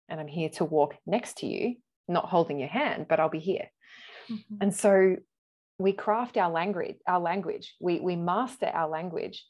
And 0.08 0.20
I'm 0.20 0.28
here 0.28 0.50
to 0.50 0.64
walk 0.64 0.94
next 1.04 1.38
to 1.38 1.48
you, 1.48 1.78
not 2.08 2.28
holding 2.28 2.58
your 2.58 2.68
hand, 2.68 3.06
but 3.08 3.20
I'll 3.20 3.28
be 3.28 3.40
here. 3.40 3.70
Mhm. 4.28 4.58
And 4.60 4.74
so 4.74 5.16
we 5.78 5.92
craft 5.92 6.36
our 6.36 6.50
language, 6.50 6.96
our 7.06 7.20
language. 7.20 7.74
We, 7.80 8.00
we 8.00 8.16
master 8.16 8.66
our 8.66 8.88
language 8.88 9.44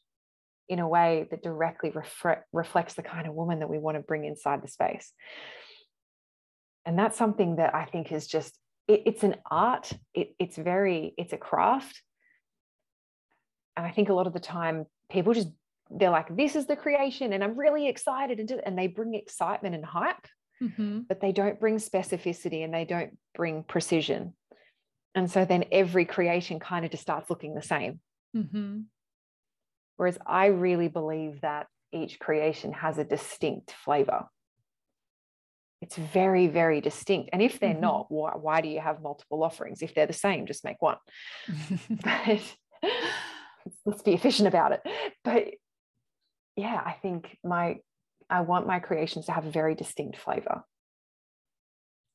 in 0.69 0.81
a 0.81 0.89
way 0.89 1.29
that 1.31 1.43
directly 1.43 1.91
refre- 1.93 2.43
reflects 2.53 2.95
the 2.95 3.03
kind 3.03 3.29
of 3.29 3.35
woman 3.35 3.61
that 3.61 3.71
we 3.71 3.79
want 3.79 3.97
to 3.97 4.03
bring 4.03 4.25
inside 4.25 4.63
the 4.63 4.69
space. 4.69 5.13
And 6.85 6.99
that's 6.99 7.17
something 7.17 7.57
that 7.57 7.75
I 7.75 7.85
think 7.85 8.11
is 8.11 8.27
just, 8.27 8.59
it, 8.89 9.03
it's 9.07 9.23
an 9.23 9.37
art. 9.51 9.93
It, 10.15 10.35
it's 10.39 10.57
very, 10.57 11.15
it's 11.17 11.33
a 11.33 11.39
craft. 11.39 12.03
And 13.77 13.87
I 13.87 13.91
think 13.91 14.09
a 14.09 14.15
lot 14.15 14.27
of 14.27 14.33
the 14.33 14.41
time 14.41 14.87
people 15.11 15.35
just, 15.35 15.49
they're 15.91 16.11
like, 16.11 16.35
this 16.37 16.57
is 16.57 16.67
the 16.67 16.75
creation 16.75 17.33
and 17.33 17.45
I'm 17.45 17.57
really 17.57 17.89
excited. 17.89 18.41
And, 18.41 18.51
and 18.65 18.77
they 18.77 18.89
bring 18.89 19.15
excitement 19.15 19.77
and 19.77 19.85
hype 19.85 20.27
Mhm. 20.63 21.07
but 21.09 21.21
they 21.21 21.33
don't 21.33 21.61
bring 21.61 21.77
specificity 21.77 22.65
and 22.65 22.73
they 22.73 22.85
don't 22.85 23.19
bring 23.35 23.63
precision. 23.63 24.35
And 25.15 25.31
so 25.31 25.45
then 25.45 25.65
every 25.71 26.05
creation 26.05 26.59
kind 26.61 26.85
of 26.85 26.91
just 26.91 27.03
starts 27.03 27.31
looking 27.31 27.55
the 27.55 27.63
same. 27.63 28.01
Mhm. 28.35 28.87
Whereas 29.97 30.19
I 30.27 30.47
really 30.47 30.89
believe 30.89 31.41
that 31.41 31.69
each 31.93 32.19
creation 32.19 32.73
has 32.73 32.99
a 32.99 33.05
distinct 33.05 33.71
flavor. 33.73 34.29
It's 35.83 35.97
very, 35.97 36.47
very 36.49 36.81
distinct. 36.81 37.31
And 37.33 37.43
if 37.43 37.61
they're 37.61 37.75
Mhm. 37.75 37.81
not, 37.81 38.11
why, 38.11 38.33
why 38.37 38.61
do 38.61 38.69
you 38.69 38.81
have 38.81 39.03
multiple 39.03 39.43
offerings? 39.45 39.83
If 39.83 39.95
they're 39.95 40.07
the 40.07 40.13
same, 40.13 40.47
just 40.47 40.65
make 40.65 40.81
one. 40.81 40.99
But 42.03 42.57
let's 43.85 44.03
be 44.03 44.15
efficient 44.15 44.49
about 44.49 44.73
it. 44.73 44.83
But 45.23 45.55
yeah, 46.57 46.83
I 46.85 46.93
think 46.93 47.39
my 47.45 47.81
I 48.29 48.41
want 48.41 48.67
my 48.67 48.81
creations 48.81 49.27
to 49.27 49.33
have 49.33 49.47
a 49.47 49.51
very 49.51 49.75
distinct 49.75 50.19
flavor. 50.19 50.65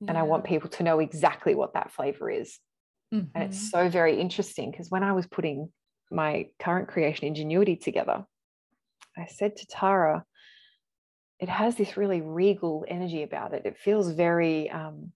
and 0.08 0.18
I 0.18 0.24
want 0.24 0.44
people 0.46 0.70
to 0.70 0.84
know 0.84 1.00
exactly 1.00 1.54
what 1.56 1.74
that 1.74 1.92
flavor 1.92 2.30
is. 2.30 2.60
And 3.36 3.44
Mhm. 3.44 3.48
it's 3.48 3.70
so 3.70 3.88
very 3.90 4.20
interesting 4.20 4.72
because 4.72 4.90
when 4.90 5.04
I 5.04 5.14
was 5.14 5.28
putting 5.28 5.72
my 6.12 6.50
current 6.60 6.90
creation 6.90 7.26
ingenuity 7.28 7.76
together, 7.76 8.26
I 9.18 9.26
said 9.28 9.56
to 9.58 9.68
Tara, 9.68 10.26
it 11.40 11.50
has 11.50 11.76
this 11.76 11.98
really 11.98 12.22
regal 12.22 12.86
energy 12.88 13.24
about 13.24 13.54
it. 13.54 13.66
It 13.66 13.78
feels 13.78 14.12
very, 14.12 14.70
um, 14.70 15.14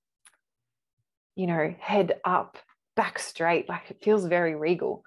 you 1.36 1.48
know, 1.48 1.76
head 1.80 2.20
up, 2.24 2.58
back 2.96 3.20
straight, 3.20 3.68
like 3.68 3.92
it 3.92 4.04
feels 4.04 4.26
very 4.26 4.56
regal. 4.56 5.04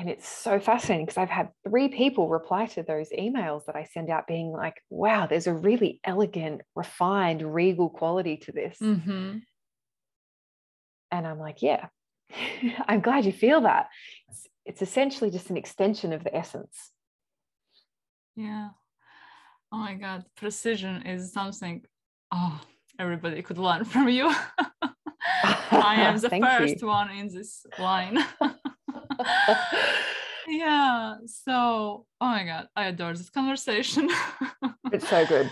And 0.00 0.08
it's 0.08 0.26
so 0.26 0.58
fascinating 0.58 1.04
because 1.04 1.18
I've 1.18 1.28
had 1.28 1.50
three 1.62 1.88
people 1.88 2.26
reply 2.26 2.64
to 2.68 2.82
those 2.82 3.10
emails 3.10 3.66
that 3.66 3.76
I 3.76 3.84
send 3.84 4.08
out 4.08 4.26
being 4.26 4.50
like, 4.50 4.82
wow, 4.88 5.26
there's 5.26 5.46
a 5.46 5.52
really 5.52 6.00
elegant, 6.04 6.62
refined, 6.74 7.42
regal 7.42 7.90
quality 7.90 8.38
to 8.38 8.50
this. 8.50 8.78
Mhm. 8.80 9.42
And 11.10 11.26
I'm 11.26 11.38
like, 11.38 11.60
yeah, 11.60 11.88
I'm 12.88 13.02
glad 13.02 13.26
you 13.26 13.32
feel 13.32 13.60
that. 13.60 13.88
It's, 14.30 14.48
it's 14.64 14.80
essentially 14.80 15.30
just 15.30 15.50
an 15.50 15.58
extension 15.58 16.14
of 16.14 16.24
the 16.24 16.34
essence. 16.34 16.92
Yeah. 18.36 18.70
Oh 19.70 19.76
my 19.76 19.96
God, 19.96 20.24
precision 20.34 21.02
is 21.02 21.30
something. 21.30 21.82
Oh, 22.32 22.58
everybody 22.98 23.42
could 23.42 23.58
learn 23.58 23.84
from 23.84 24.08
you. 24.08 24.34
I 25.42 25.96
am 25.96 26.16
the 26.20 26.30
first 26.30 26.80
you. 26.80 26.88
one 26.88 27.10
in 27.10 27.28
this 27.28 27.66
line. 27.78 28.24
yeah. 30.48 31.14
So, 31.26 32.06
oh 32.20 32.26
my 32.26 32.44
God, 32.44 32.68
I 32.76 32.86
adore 32.86 33.14
this 33.14 33.30
conversation. 33.30 34.08
it's 34.92 35.08
so 35.08 35.26
good. 35.26 35.50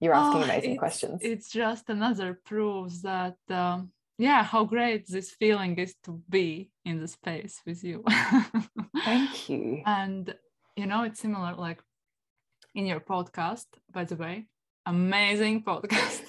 You're 0.00 0.14
asking 0.14 0.40
Oh, 0.42 0.44
amazing 0.44 0.70
it's- 0.72 0.78
questions. 0.78 1.20
It's 1.22 1.50
just 1.50 1.88
another 1.88 2.38
proof 2.44 2.92
that, 3.02 3.36
um, 3.50 3.90
yeah, 4.18 4.42
how 4.42 4.64
great 4.64 5.06
this 5.08 5.30
feeling 5.30 5.76
is 5.78 5.94
to 6.04 6.20
be 6.28 6.70
in 6.84 7.00
the 7.00 7.08
space 7.08 7.60
with 7.66 7.82
you. 7.84 8.04
Thank 9.04 9.48
you. 9.48 9.82
and 9.86 10.34
you 10.76 10.86
know, 10.86 11.02
it's 11.04 11.20
similar 11.20 11.54
like 11.54 11.80
in 12.74 12.84
your 12.86 13.00
podcast, 13.00 13.64
by 13.90 14.04
the 14.04 14.16
way, 14.16 14.46
amazing 14.84 15.62
podcast. 15.64 16.22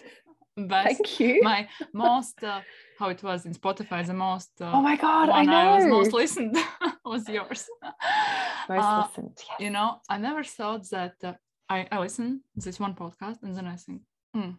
Best, 0.55 0.85
Thank 0.97 1.19
you. 1.19 1.41
my 1.43 1.67
most, 1.93 2.41
uh, 2.43 2.61
how 2.99 3.09
it 3.09 3.21
was 3.23 3.45
in 3.45 3.53
Spotify, 3.53 4.05
the 4.05 4.13
most 4.13 4.51
uh, 4.61 4.71
oh 4.73 4.81
my 4.81 4.95
God, 4.97 5.29
I 5.29 5.43
know 5.43 5.63
I, 5.73 5.75
was 5.77 5.85
most 5.97 6.13
listened 6.13 6.55
was 7.05 7.27
yours. 7.29 7.61
Most 8.69 8.83
Uh, 8.85 9.03
listened. 9.07 9.37
Yes. 9.49 9.59
you 9.65 9.69
know, 9.69 9.89
I 10.09 10.17
never 10.17 10.43
thought 10.43 10.83
that 10.89 11.15
uh, 11.23 11.33
I, 11.69 11.87
I 11.91 11.99
listen 11.99 12.41
this 12.55 12.79
one 12.85 12.95
podcast 12.95 13.37
and 13.43 13.55
then 13.55 13.65
I 13.65 13.77
think, 13.77 14.01
hmm, 14.33 14.51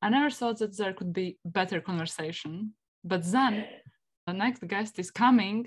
I 0.00 0.08
never 0.10 0.30
thought 0.30 0.58
that 0.60 0.76
there 0.78 0.92
could 0.92 1.12
be 1.12 1.38
better 1.44 1.80
conversation. 1.80 2.52
But 3.02 3.22
then 3.34 3.64
the 4.28 4.32
next 4.32 4.60
guest 4.68 4.98
is 5.00 5.10
coming 5.10 5.58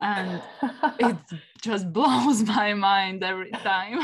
and 0.00 0.42
it 0.98 1.16
just 1.62 1.92
blows 1.92 2.42
my 2.42 2.74
mind 2.74 3.22
every 3.22 3.52
time. 3.52 3.98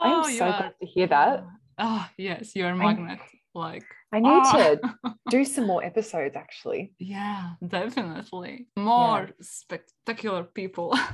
I 0.00 0.08
am 0.12 0.20
Oh, 0.20 0.28
so 0.28 0.46
glad 0.46 0.74
to 0.80 0.86
hear 0.86 1.06
that. 1.06 1.44
Oh, 1.78 2.06
yes, 2.18 2.54
you're 2.54 2.70
a 2.70 2.76
magnet. 2.76 3.20
Like, 3.58 3.84
I 4.12 4.20
need 4.20 4.30
Ah. 4.30 4.52
to 4.56 4.80
do 5.30 5.44
some 5.44 5.66
more 5.66 5.82
episodes 5.84 6.36
actually. 6.36 6.92
yeah, 6.98 7.50
definitely. 7.66 8.68
More 8.76 9.30
spectacular 9.40 10.44
people. 10.44 10.96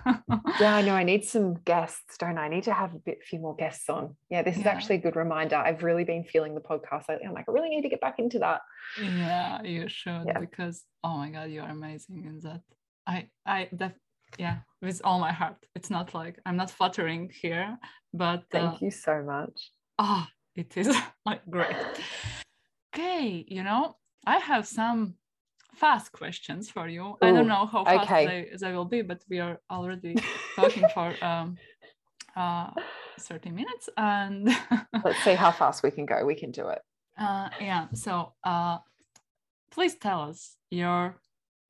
Yeah, 0.60 0.76
I 0.76 0.82
know. 0.82 0.94
I 0.94 1.02
need 1.02 1.24
some 1.24 1.54
guests, 1.64 2.16
don't 2.18 2.38
I? 2.38 2.44
I 2.44 2.48
need 2.48 2.62
to 2.64 2.72
have 2.72 2.94
a 2.94 2.98
bit 2.98 3.18
few 3.28 3.40
more 3.40 3.56
guests 3.56 3.90
on. 3.90 4.14
Yeah, 4.30 4.42
this 4.42 4.56
is 4.56 4.66
actually 4.66 4.96
a 4.96 5.04
good 5.06 5.16
reminder. 5.16 5.56
I've 5.56 5.82
really 5.82 6.04
been 6.04 6.22
feeling 6.22 6.54
the 6.54 6.60
podcast 6.60 7.08
lately. 7.08 7.26
I'm 7.26 7.34
like, 7.34 7.46
I 7.48 7.52
really 7.52 7.70
need 7.70 7.82
to 7.82 7.88
get 7.88 8.00
back 8.00 8.20
into 8.20 8.38
that. 8.38 8.60
yeah, 9.02 9.60
you 9.64 9.88
should 9.88 10.26
Yeah. 10.26 10.38
because 10.38 10.84
oh 11.02 11.16
my 11.16 11.30
god, 11.30 11.50
you 11.50 11.60
are 11.62 11.70
amazing 11.70 12.24
in 12.30 12.38
that. 12.46 12.60
I 13.06 13.16
I 13.44 13.68
def- 13.74 13.98
yeah, 14.38 14.58
with 14.80 15.00
all 15.02 15.18
my 15.18 15.32
heart. 15.32 15.56
It's 15.74 15.90
not 15.90 16.14
like 16.14 16.38
I'm 16.46 16.56
not 16.62 16.70
flattering 16.70 17.30
here, 17.42 17.76
but 18.12 18.44
Thank 18.52 18.74
uh, 18.74 18.78
you 18.84 18.90
so 18.92 19.14
much. 19.34 19.56
oh, 19.98 20.24
it 20.56 20.76
is 20.76 20.88
like 21.26 21.42
great. 21.48 21.76
Okay, 22.94 23.44
you 23.48 23.62
know, 23.62 23.96
I 24.26 24.38
have 24.38 24.66
some 24.66 25.14
fast 25.74 26.12
questions 26.12 26.70
for 26.70 26.88
you. 26.88 27.16
I 27.20 27.32
don't 27.32 27.48
know 27.48 27.66
how 27.66 27.84
fast 27.84 28.10
okay. 28.10 28.26
they, 28.26 28.56
they 28.56 28.72
will 28.72 28.84
be, 28.84 29.02
but 29.02 29.22
we 29.28 29.40
are 29.40 29.60
already 29.70 30.16
talking 30.56 30.86
for 30.94 31.14
um 31.24 31.56
uh 32.36 32.70
30 33.20 33.50
minutes 33.50 33.88
and 33.96 34.48
let's 35.04 35.22
see 35.22 35.34
how 35.34 35.50
fast 35.50 35.82
we 35.82 35.90
can 35.90 36.06
go. 36.06 36.24
We 36.24 36.34
can 36.34 36.50
do 36.50 36.68
it. 36.68 36.82
Uh, 37.18 37.48
yeah. 37.60 37.86
So 37.94 38.32
uh, 38.42 38.78
please 39.70 39.94
tell 39.96 40.22
us 40.22 40.56
your 40.70 41.16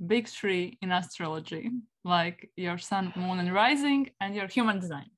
big 0.05 0.29
three 0.29 0.79
in 0.83 0.91
astrology, 0.91 1.71
like 2.05 2.51
your 2.57 2.79
sun, 2.79 3.13
moon, 3.17 3.39
and 3.39 3.53
rising, 3.53 4.11
and 4.21 4.35
your 4.35 4.47
human 4.47 4.81
design. 4.81 5.11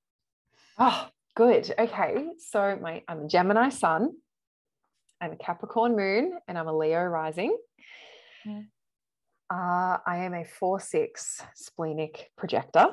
Oh, 0.78 1.08
good. 1.36 1.72
Okay. 1.78 2.26
So 2.38 2.76
my 2.82 3.02
I'm 3.06 3.26
a 3.26 3.28
Gemini 3.28 3.68
sun, 3.68 4.10
I'm 5.20 5.32
a 5.32 5.36
Capricorn 5.36 5.94
moon, 5.94 6.32
and 6.48 6.58
I'm 6.58 6.66
a 6.66 6.76
Leo 6.76 7.04
rising. 7.04 7.56
Yeah. 8.44 8.62
Uh, 9.48 9.98
I 10.04 10.24
am 10.24 10.34
a 10.34 10.44
four 10.44 10.80
six 10.80 11.40
splenic 11.54 12.30
projector. 12.36 12.88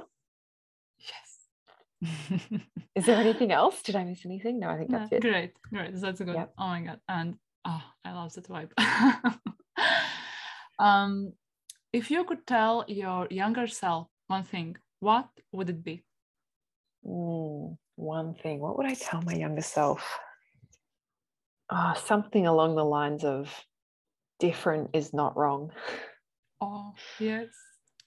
Yes. 1.00 2.22
Is 2.96 3.06
there 3.08 3.18
anything 3.18 3.52
else? 3.52 3.82
Did 3.82 3.96
I 3.96 4.04
miss 4.04 4.26
anything? 4.26 4.60
No, 4.60 4.70
I 4.70 4.78
think 4.78 4.92
that's 4.92 5.12
no, 5.12 5.18
it. 5.18 5.22
Great, 5.22 5.54
great. 5.74 5.96
That's 5.96 6.22
a 6.22 6.26
good. 6.26 6.36
Yep. 6.36 6.54
Oh 6.60 6.68
my 6.68 6.82
god! 6.82 7.00
And 7.08 7.36
oh, 7.66 7.84
I 8.06 8.12
love 8.12 8.34
that 8.34 8.48
vibe. 8.48 8.72
um, 10.80 11.34
if 11.92 12.12
you 12.12 12.24
could 12.26 12.46
tell 12.46 12.86
your 12.88 13.28
younger 13.32 13.68
self 13.68 14.08
one 14.28 14.44
thing, 14.44 14.76
what 15.00 15.30
would 15.52 15.70
it 15.70 15.84
be? 15.84 16.04
Mm, 17.06 17.78
one 17.96 18.36
thing. 18.36 18.60
What 18.60 18.78
would 18.78 18.86
I 18.88 18.94
tell 18.94 19.22
my 19.22 19.34
younger 19.34 19.62
self? 19.62 20.20
Oh, 21.70 21.94
something 22.06 22.48
along 22.48 22.76
the 22.76 22.86
lines 22.86 23.24
of 23.24 23.50
different 24.40 24.90
is 24.94 25.14
not 25.14 25.38
wrong. 25.38 25.72
Oh, 26.62 26.94
yes. 27.20 27.50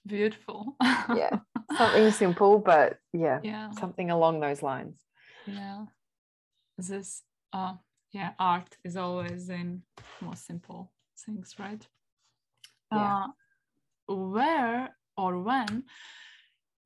Beautiful. 0.05 0.75
yeah. 0.81 1.39
Something 1.77 2.11
simple, 2.11 2.59
but 2.59 2.97
yeah, 3.11 3.39
yeah. 3.43 3.71
Something 3.71 4.09
along 4.09 4.39
those 4.39 4.63
lines. 4.63 4.95
Yeah. 5.45 5.85
This 6.77 7.23
uh 7.51 7.73
yeah, 8.11 8.31
art 8.39 8.77
is 8.85 8.95
always 8.95 9.49
in 9.49 9.81
more 10.21 10.35
simple 10.35 10.91
things, 11.25 11.55
right? 11.59 11.85
Yeah. 12.93 13.25
Uh, 14.09 14.15
where 14.15 14.95
or 15.17 15.39
when 15.39 15.83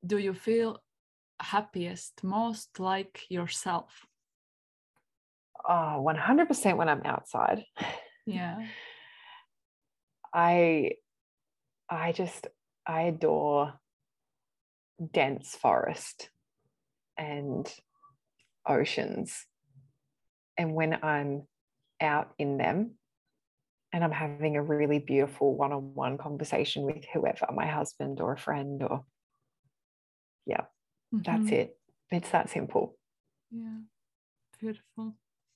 do 0.04 0.18
you 0.18 0.34
feel 0.34 0.82
happiest, 1.42 2.22
most 2.22 2.80
like 2.80 3.22
yourself? 3.28 4.06
Ah, 5.68 5.96
oh, 5.96 6.02
100% 6.02 6.76
when 6.76 6.88
I'm 6.88 7.02
outside. 7.04 7.64
Yeah. 8.26 8.66
I 10.34 10.92
I 11.90 12.12
just 12.12 12.46
I 12.86 13.02
adore 13.02 13.74
dense 15.12 15.54
forest 15.54 16.30
and 17.18 17.70
oceans. 18.66 19.46
And 20.56 20.74
when 20.74 20.98
I'm 21.02 21.46
out 22.00 22.32
in 22.38 22.56
them 22.56 22.92
and 23.92 24.02
I'm 24.02 24.12
having 24.12 24.56
a 24.56 24.62
really 24.62 24.98
beautiful 24.98 25.54
one 25.54 25.72
on 25.72 25.94
one 25.94 26.18
conversation 26.18 26.84
with 26.84 27.04
whoever, 27.12 27.46
my 27.54 27.66
husband 27.66 28.20
or 28.20 28.32
a 28.32 28.38
friend, 28.38 28.82
or 28.82 29.04
yeah, 30.46 30.62
mm-hmm. 31.12 31.22
that's 31.24 31.50
it. 31.52 31.76
It's 32.10 32.30
that 32.30 32.50
simple. 32.50 32.96
Yeah, 33.50 33.80
beautiful. 34.60 35.14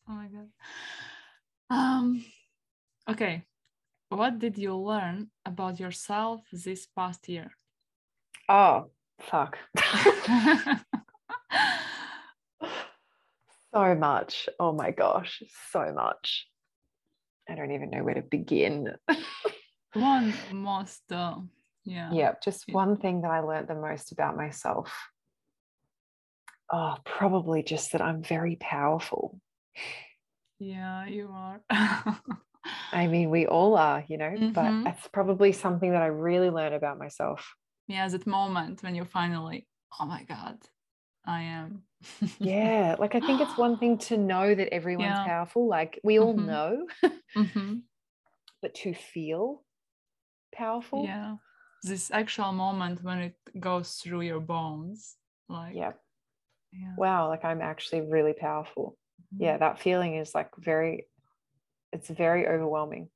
Oh 0.09 0.13
my 0.13 0.29
God. 0.29 0.49
Um, 1.69 2.25
okay, 3.09 3.45
what 4.09 4.39
did 4.39 4.57
you 4.57 4.77
learn 4.77 5.31
about 5.45 5.81
yourself 5.81 6.43
this 6.53 6.87
past 6.87 7.29
year? 7.29 7.51
Oh, 8.49 8.91
fuck. 9.21 9.59
so 13.75 13.95
much. 13.97 14.49
Oh 14.61 14.73
my 14.73 14.93
gosh, 14.93 15.43
so 15.73 15.93
much. 15.93 16.47
I 17.49 17.55
don't 17.55 17.73
even 17.73 17.91
know 17.91 18.05
where 18.05 18.15
to 18.15 18.23
begin. 18.23 18.95
one 19.93 20.33
most, 20.53 21.03
uh, 21.11 21.37
yeah. 21.85 22.11
Yeah, 22.13 22.35
just 22.43 22.65
one 22.71 22.97
thing 22.97 23.23
that 23.23 23.31
I 23.31 23.41
learned 23.41 23.69
the 23.69 23.75
most 23.75 24.13
about 24.13 24.37
myself. 24.37 24.93
Oh, 26.73 26.97
probably 27.05 27.63
just 27.63 27.93
that 27.93 28.01
I'm 28.01 28.23
very 28.23 28.57
powerful. 28.57 29.41
Yeah, 30.59 31.07
you 31.07 31.31
are. 31.33 31.61
I 32.93 33.07
mean, 33.07 33.31
we 33.31 33.47
all 33.47 33.77
are, 33.77 34.05
you 34.09 34.19
know, 34.19 34.31
mm-hmm. 34.31 34.53
but 34.53 34.85
that's 34.85 35.07
probably 35.09 35.53
something 35.53 35.93
that 35.93 36.03
I 36.03 36.07
really 36.07 36.51
learned 36.51 36.75
about 36.75 36.99
myself. 36.99 37.55
Yeah, 37.89 38.09
that 38.09 38.27
moment 38.27 38.83
when 38.83 38.95
you 38.95 39.05
finally, 39.05 39.67
oh 40.01 40.07
my 40.07 40.25
God, 40.25 40.59
I 41.25 41.43
am. 41.43 41.83
yeah, 42.39 42.97
like 42.99 43.15
I 43.15 43.21
think 43.21 43.41
it's 43.41 43.57
one 43.57 43.79
thing 43.79 43.99
to 43.99 44.17
know 44.17 44.55
that 44.55 44.73
everyone's 44.73 45.11
yeah. 45.11 45.25
powerful, 45.25 45.69
like 45.69 46.01
we 46.03 46.19
all 46.19 46.35
mm-hmm. 46.35 46.47
know, 46.47 46.87
mm-hmm. 47.37 47.75
but 48.63 48.75
to 48.75 48.95
feel 48.95 49.63
powerful. 50.53 51.05
Yeah, 51.05 51.37
this 51.83 52.11
actual 52.11 52.53
moment 52.53 53.03
when 53.03 53.19
it 53.19 53.37
goes 53.61 53.95
through 53.95 54.23
your 54.23 54.41
bones, 54.41 55.17
like, 55.49 55.75
yeah. 55.75 55.93
Yeah. 56.73 56.95
Wow, 56.97 57.29
like 57.29 57.45
I'm 57.45 57.61
actually 57.61 58.03
really 58.03 58.33
powerful. 58.33 58.97
Yeah, 59.37 59.53
mm-hmm. 59.53 59.61
that 59.61 59.81
feeling 59.81 60.17
is 60.17 60.35
like 60.35 60.51
very 60.59 61.07
it's 61.93 62.09
very 62.09 62.47
overwhelming. 62.47 63.09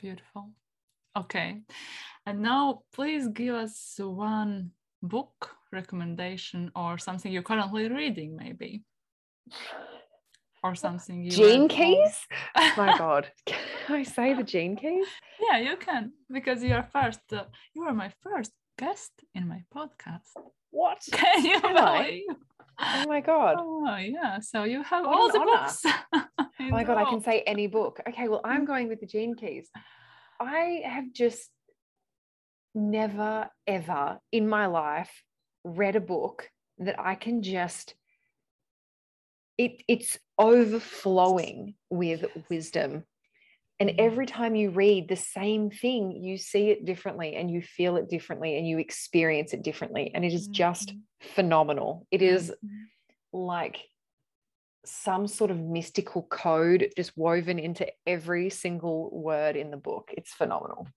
Beautiful. 0.00 0.50
Okay. 1.16 1.62
And 2.26 2.42
now 2.42 2.82
please 2.92 3.28
give 3.28 3.54
us 3.54 3.94
one 3.98 4.72
book 5.02 5.50
recommendation 5.72 6.70
or 6.74 6.98
something 6.98 7.32
you're 7.32 7.42
currently 7.42 7.88
reading, 7.88 8.36
maybe. 8.36 8.82
Or 10.62 10.74
something 10.74 11.22
you 11.22 11.30
Gene 11.30 11.68
Keys? 11.68 12.26
oh 12.56 12.74
my 12.76 12.98
god. 13.04 13.30
Can 13.46 13.96
I 13.96 14.02
say 14.02 14.34
the 14.34 14.42
Gene 14.42 14.76
Keys? 14.76 15.06
Yeah, 15.40 15.58
you 15.58 15.76
can 15.76 16.12
because 16.32 16.62
you 16.62 16.74
are 16.74 16.88
first. 16.92 17.20
Uh, 17.32 17.44
you 17.74 17.82
are 17.84 17.94
my 17.94 18.10
first 18.22 18.52
guest 18.76 19.12
in 19.34 19.46
my 19.46 19.62
podcast. 19.72 20.32
What? 20.76 21.02
Can 21.10 21.42
you 21.42 21.58
believe? 21.58 22.24
Oh 22.78 23.04
my 23.08 23.22
god. 23.22 23.56
Oh 23.58 23.96
yeah. 23.96 24.40
So 24.40 24.64
you 24.64 24.82
have 24.82 25.06
what 25.06 25.16
all 25.16 25.32
the 25.32 25.40
honor. 25.40 25.52
books. 25.52 25.82
oh 26.12 26.70
my 26.70 26.84
god, 26.84 26.98
I 26.98 27.08
can 27.08 27.22
say 27.22 27.40
any 27.46 27.66
book. 27.66 28.00
Okay, 28.06 28.28
well, 28.28 28.42
I'm 28.44 28.66
going 28.66 28.88
with 28.88 29.00
the 29.00 29.06
Gene 29.06 29.34
Keys. 29.34 29.70
I 30.38 30.82
have 30.84 31.10
just 31.14 31.48
never 32.74 33.48
ever 33.66 34.18
in 34.30 34.46
my 34.46 34.66
life 34.66 35.22
read 35.64 35.96
a 35.96 36.00
book 36.00 36.50
that 36.78 37.00
I 37.00 37.14
can 37.14 37.42
just 37.42 37.94
it 39.56 39.82
it's 39.88 40.18
overflowing 40.38 41.74
with 41.88 42.26
wisdom 42.50 43.04
and 43.78 43.92
every 43.98 44.24
time 44.24 44.54
you 44.54 44.70
read 44.70 45.08
the 45.08 45.16
same 45.16 45.70
thing, 45.70 46.12
you 46.22 46.38
see 46.38 46.70
it 46.70 46.86
differently 46.86 47.36
and 47.36 47.50
you 47.50 47.60
feel 47.60 47.96
it 47.96 48.08
differently 48.08 48.56
and 48.56 48.66
you 48.66 48.78
experience 48.78 49.52
it 49.52 49.62
differently. 49.62 50.10
And 50.14 50.24
it 50.24 50.32
is 50.32 50.48
just 50.48 50.90
mm-hmm. 50.90 51.28
phenomenal. 51.34 52.06
It 52.10 52.22
is 52.22 52.50
mm-hmm. 52.50 53.38
like 53.38 53.82
some 54.86 55.26
sort 55.26 55.50
of 55.50 55.58
mystical 55.58 56.22
code 56.22 56.90
just 56.96 57.12
woven 57.16 57.58
into 57.58 57.86
every 58.06 58.48
single 58.48 59.10
word 59.12 59.56
in 59.56 59.70
the 59.70 59.76
book. 59.76 60.10
It's 60.16 60.32
phenomenal. 60.32 60.88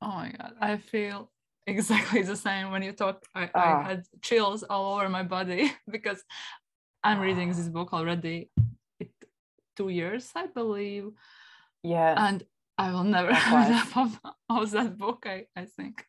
Oh 0.00 0.08
my 0.08 0.32
God. 0.38 0.52
I 0.60 0.76
feel 0.76 1.32
exactly 1.66 2.22
the 2.22 2.36
same 2.36 2.70
when 2.70 2.82
you 2.82 2.92
talk. 2.92 3.24
I, 3.34 3.44
I 3.44 3.50
ah. 3.54 3.82
had 3.82 4.04
chills 4.22 4.62
all 4.62 4.94
over 4.94 5.08
my 5.08 5.24
body 5.24 5.72
because 5.90 6.22
I'm 7.02 7.18
reading 7.18 7.48
this 7.48 7.68
book 7.68 7.92
already. 7.92 8.50
It, 9.00 9.10
two 9.76 9.88
years, 9.88 10.30
I 10.36 10.46
believe 10.46 11.10
yeah. 11.84 12.14
And 12.16 12.42
I 12.78 12.92
will 12.92 13.04
never 13.04 13.32
have 13.32 13.68
enough 13.68 13.96
of, 13.96 14.20
of 14.48 14.70
that 14.72 14.98
book, 14.98 15.24
I, 15.26 15.44
I 15.54 15.66
think. 15.66 16.04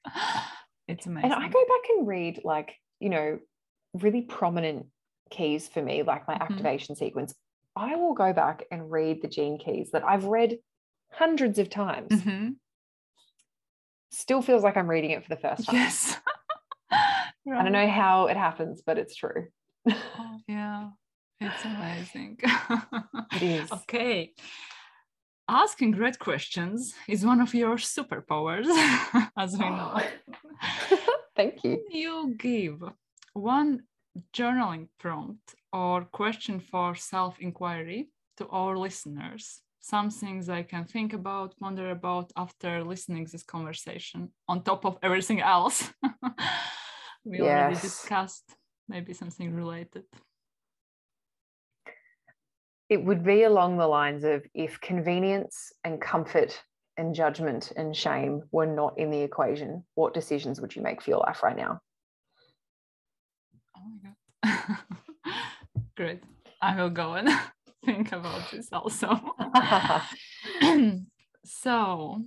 It's 0.88 1.06
amazing. 1.06 1.32
And 1.32 1.44
I 1.44 1.48
go 1.48 1.66
back 1.66 1.90
and 1.98 2.08
read 2.08 2.42
like, 2.44 2.76
you 3.00 3.10
know, 3.10 3.40
really 3.94 4.22
prominent 4.22 4.88
keys 5.30 5.68
for 5.68 5.82
me, 5.82 6.04
like 6.04 6.28
my 6.28 6.36
mm-hmm. 6.36 6.44
activation 6.44 6.96
sequence. 6.96 7.34
I 7.76 7.96
will 7.96 8.14
go 8.14 8.34
back 8.34 8.64
and 8.72 8.90
read 8.90 9.22
the 9.22 9.28
gene 9.28 9.58
keys 9.58 9.90
that 9.92 10.04
I've 10.04 10.26
read 10.26 10.60
hundreds 11.12 11.60
of 11.60 11.70
times. 11.70 12.12
Mm-hmm. 12.12 12.50
Still 14.12 14.42
feels 14.42 14.64
like 14.64 14.78
I'm 14.78 14.90
reading 14.90 15.12
it 15.12 15.24
for 15.24 15.30
the 15.30 15.42
first 15.42 15.66
time. 15.66 15.76
Yes. 15.76 16.18
right. 16.92 17.60
I 17.60 17.64
don't 17.64 17.74
know 17.74 17.90
how 17.90 18.28
it 18.28 18.38
happens, 18.38 18.82
but 18.86 18.98
it's 18.98 19.16
true. 19.16 19.48
oh, 19.90 20.40
yeah. 20.48 20.90
It's 21.42 21.66
amazing. 21.66 22.40
it 23.34 23.44
is. 23.44 23.72
Okay 23.74 24.34
asking 25.48 25.92
great 25.92 26.20
questions 26.20 26.94
is 27.08 27.26
one 27.26 27.42
of 27.42 27.54
your 27.54 27.78
superpowers, 27.78 28.68
as 29.38 29.54
we 29.54 29.70
know. 29.70 30.02
Thank 31.36 31.64
you. 31.64 31.78
Can 31.78 31.98
you 31.98 32.36
give 32.38 32.84
one 33.34 33.84
journaling 34.34 34.88
prompt 35.00 35.56
or 35.74 36.06
question 36.06 36.60
for 36.60 36.96
self 36.96 37.40
inquiry 37.40 38.10
to 38.38 38.48
our 38.48 38.78
listeners? 38.78 39.62
Some 39.82 40.10
things 40.10 40.50
I 40.50 40.64
can 40.64 40.86
think 40.86 41.14
about, 41.14 41.54
wonder 41.62 41.92
about 41.92 42.32
after 42.36 42.84
listening 42.84 43.28
this 43.32 43.44
conversation, 43.44 44.30
on 44.48 44.64
top 44.64 44.84
of 44.84 44.98
everything 45.04 45.42
else 45.42 45.94
we 47.24 47.38
yes. 47.38 47.42
already 47.42 47.76
discussed. 47.76 48.56
maybe 48.88 49.14
something 49.14 49.54
related. 49.54 50.04
It 52.90 53.04
would 53.04 53.24
be 53.24 53.44
along 53.44 53.78
the 53.78 53.88
lines 53.88 54.24
of 54.24 54.46
if 54.54 54.80
convenience 54.80 55.74
and 55.84 56.00
comfort 56.00 56.62
and 56.98 57.16
judgment 57.16 57.72
and 57.76 57.96
shame 57.96 58.44
were 58.52 58.66
not 58.66 58.98
in 58.98 59.10
the 59.10 59.22
equation, 59.22 59.84
what 59.96 60.14
decisions 60.14 60.62
would 60.62 60.76
you 60.76 60.82
make 60.82 61.02
for 61.02 61.10
your 61.10 61.20
life 61.20 61.44
right 61.44 61.58
now? 61.58 61.80
Oh 63.76 63.82
my 64.04 64.12
God. 64.44 64.78
Great. 65.98 66.24
I 66.62 66.76
will 66.82 66.90
go 66.90 67.14
and 67.14 67.30
think 67.86 68.12
about 68.12 68.52
this 68.52 68.70
also. 68.72 69.20
so, 71.46 72.22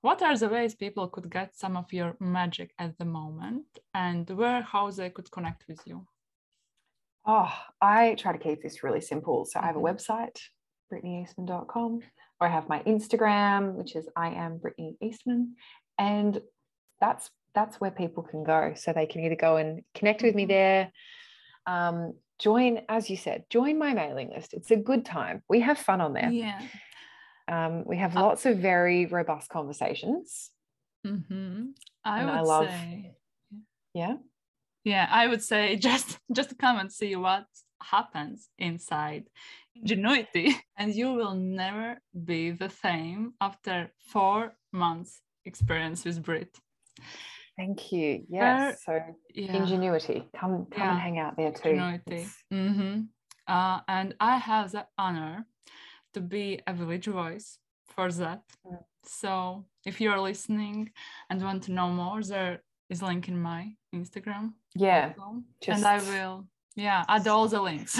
what 0.00 0.22
are 0.22 0.36
the 0.36 0.48
ways 0.48 0.74
people 0.74 1.08
could 1.08 1.30
get 1.30 1.56
some 1.56 1.76
of 1.76 1.92
your 1.92 2.16
magic 2.20 2.72
at 2.78 2.96
the 2.98 3.04
moment 3.04 3.66
and 3.92 4.28
where 4.30 4.62
how 4.62 4.90
they 4.90 5.10
could 5.10 5.30
connect 5.30 5.64
with 5.68 5.80
you? 5.84 6.06
Oh, 7.26 7.52
I 7.80 8.14
try 8.14 8.32
to 8.32 8.38
keep 8.38 8.62
this 8.62 8.82
really 8.84 9.00
simple. 9.00 9.44
So 9.44 9.58
I 9.60 9.66
have 9.66 9.76
a 9.76 9.80
Mhm. 9.80 9.82
website, 9.96 10.38
brittanyEastman.com, 10.92 12.00
or 12.40 12.46
I 12.46 12.50
have 12.50 12.68
my 12.68 12.82
Instagram, 12.84 13.74
which 13.74 13.96
is 13.96 14.08
I 14.16 14.28
am 14.30 14.58
Brittany 14.58 14.96
Eastman. 15.00 15.56
And 15.98 16.40
that's 17.00 17.30
that's 17.54 17.80
where 17.80 17.90
people 17.90 18.22
can 18.22 18.44
go. 18.44 18.74
So 18.74 18.92
they 18.92 19.06
can 19.06 19.22
either 19.24 19.34
go 19.34 19.56
and 19.56 19.82
connect 19.94 20.22
with 20.22 20.34
me 20.34 20.44
Mhm. 20.44 20.48
there. 20.48 20.92
Um, 21.64 22.18
join, 22.38 22.84
as 22.86 23.08
you 23.08 23.16
said, 23.16 23.48
join 23.48 23.78
my 23.78 23.94
mailing 23.94 24.28
list. 24.28 24.52
It's 24.52 24.70
a 24.70 24.76
good 24.76 25.06
time. 25.06 25.42
We 25.48 25.60
have 25.60 25.78
fun 25.78 26.02
on 26.02 26.12
there. 26.12 26.30
Yeah. 26.30 26.60
Um, 27.48 27.84
we 27.86 27.96
have 27.96 28.14
Uh, 28.14 28.20
lots 28.24 28.44
of 28.44 28.58
very 28.58 29.06
robust 29.06 29.48
conversations. 29.48 30.52
hmm 31.02 31.70
I 32.04 32.18
And 32.20 32.26
would 32.28 32.36
I 32.36 32.40
love- 32.42 32.68
say, 32.68 33.14
Yeah. 33.94 34.18
Yeah, 34.86 35.06
I 35.10 35.26
would 35.26 35.42
say 35.42 35.76
just 35.88 36.18
just 36.32 36.56
come 36.58 36.78
and 36.78 36.90
see 36.90 37.16
what 37.16 37.46
happens 37.82 38.48
inside 38.58 39.24
ingenuity, 39.74 40.56
and 40.78 40.94
you 40.94 41.12
will 41.12 41.34
never 41.34 41.98
be 42.24 42.52
the 42.52 42.70
same 42.70 43.34
after 43.40 43.90
four 44.12 44.56
months 44.72 45.20
experience 45.44 46.04
with 46.06 46.22
Brit. 46.22 46.52
Thank 47.58 47.92
you. 47.92 48.24
Yes. 48.28 48.84
So 48.84 48.92
Yeah. 49.34 49.56
ingenuity. 49.56 50.28
Come 50.40 50.66
come 50.70 50.88
and 50.90 51.00
hang 51.00 51.18
out 51.18 51.36
there 51.36 51.52
too. 51.52 51.68
Ingenuity. 51.70 52.22
It's- 52.22 52.44
hmm 52.50 53.00
Uh, 53.48 53.80
and 53.86 54.08
I 54.18 54.34
have 54.38 54.66
the 54.72 54.84
honor 54.98 55.46
to 56.14 56.20
be 56.20 56.60
a 56.66 56.72
village 56.80 57.06
voice 57.06 57.48
for 57.94 58.10
that. 58.20 58.42
Mm. 58.64 58.84
So 59.04 59.64
if 59.84 60.00
you're 60.00 60.20
listening 60.30 60.90
and 61.30 61.40
want 61.42 61.62
to 61.64 61.72
know 61.72 61.88
more, 62.02 62.22
there 62.22 62.54
is 62.90 63.02
a 63.02 63.06
link 63.06 63.28
in 63.28 63.38
my 63.50 63.62
Instagram. 63.94 64.54
Yeah. 64.76 65.12
also. 65.18 65.42
and 65.68 65.84
I 65.84 65.98
will, 65.98 66.46
yeah, 66.74 67.04
add 67.08 67.26
all 67.28 67.48
the 67.48 67.60
links 67.60 67.98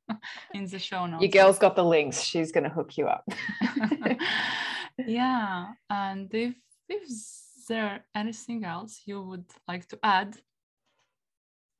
in 0.54 0.66
the 0.66 0.78
show 0.78 1.06
notes. 1.06 1.22
Your 1.22 1.30
girl's 1.30 1.58
got 1.58 1.76
the 1.76 1.84
links. 1.84 2.20
She's 2.20 2.52
going 2.52 2.64
to 2.64 2.70
hook 2.70 2.96
you 2.96 3.06
up. 3.06 3.28
yeah, 5.06 5.66
and 5.90 6.28
if 6.32 6.54
if 6.88 7.02
there 7.68 8.04
anything 8.14 8.64
else 8.64 9.02
you 9.04 9.22
would 9.22 9.44
like 9.68 9.86
to 9.88 9.98
add, 10.02 10.36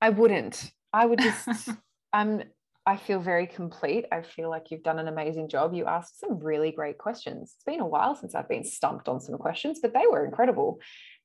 I 0.01 0.11
wouldn't. 0.11 0.71
I 0.93 1.07
would 1.07 1.19
just, 1.19 1.71
I'm, 2.13 2.45
I 2.87 2.97
feel 2.97 3.21
very 3.21 3.47
complete. 3.47 4.07
I 4.13 4.23
feel 4.23 4.49
like 4.49 4.71
you've 4.71 4.83
done 4.83 4.99
an 4.99 5.09
amazing 5.09 5.49
job. 5.49 5.75
You 5.75 5.87
asked 5.87 6.21
some 6.21 6.39
really 6.39 6.71
great 6.71 6.99
questions. 6.99 7.55
It's 7.57 7.65
been 7.65 7.81
a 7.81 7.87
while 7.87 8.15
since 8.15 8.35
I've 8.35 8.49
been 8.49 8.65
stumped 8.65 9.09
on 9.09 9.21
some 9.21 9.37
questions, 9.37 9.81
but 9.83 9.93
they 9.93 10.07
were 10.11 10.25
incredible. 10.25 10.79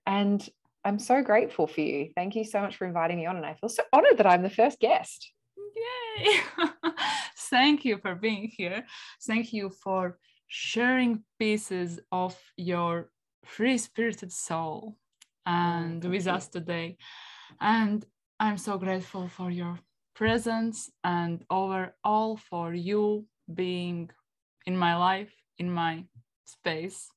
And 0.05 0.47
I'm 0.85 0.99
so 0.99 1.21
grateful 1.21 1.67
for 1.67 1.81
you. 1.81 2.09
Thank 2.15 2.35
you 2.35 2.43
so 2.43 2.61
much 2.61 2.75
for 2.75 2.85
inviting 2.85 3.17
me 3.17 3.25
on. 3.25 3.37
And 3.37 3.45
I 3.45 3.53
feel 3.53 3.69
so 3.69 3.83
honored 3.93 4.17
that 4.17 4.27
I'm 4.27 4.43
the 4.43 4.49
first 4.49 4.79
guest. 4.79 5.31
Yay! 5.57 6.39
Thank 7.37 7.85
you 7.85 7.97
for 7.97 8.15
being 8.15 8.51
here. 8.55 8.85
Thank 9.25 9.53
you 9.53 9.69
for 9.69 10.17
sharing 10.47 11.23
pieces 11.39 11.99
of 12.11 12.37
your 12.57 13.09
free 13.45 13.77
spirited 13.77 14.31
soul 14.31 14.97
and 15.45 16.03
with 16.03 16.27
us 16.27 16.47
today. 16.47 16.97
And 17.61 18.05
I'm 18.39 18.57
so 18.57 18.77
grateful 18.77 19.27
for 19.27 19.51
your 19.51 19.79
presence 20.15 20.91
and 21.03 21.43
overall 21.49 22.37
for 22.37 22.73
you 22.73 23.25
being 23.53 24.09
in 24.65 24.77
my 24.77 24.95
life, 24.95 25.33
in 25.57 25.71
my 25.71 26.03
space. 26.45 27.09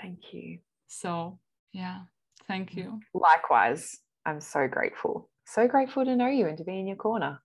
Thank 0.00 0.32
you. 0.32 0.58
So, 0.88 1.38
yeah, 1.72 2.00
thank 2.46 2.74
you. 2.74 3.00
Likewise, 3.14 3.98
I'm 4.26 4.40
so 4.40 4.68
grateful. 4.68 5.28
So 5.46 5.66
grateful 5.66 6.04
to 6.04 6.16
know 6.16 6.28
you 6.28 6.46
and 6.46 6.56
to 6.58 6.64
be 6.64 6.78
in 6.78 6.86
your 6.86 6.96
corner. 6.96 7.40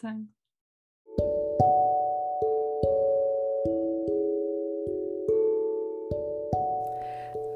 Thanks. 0.00 0.30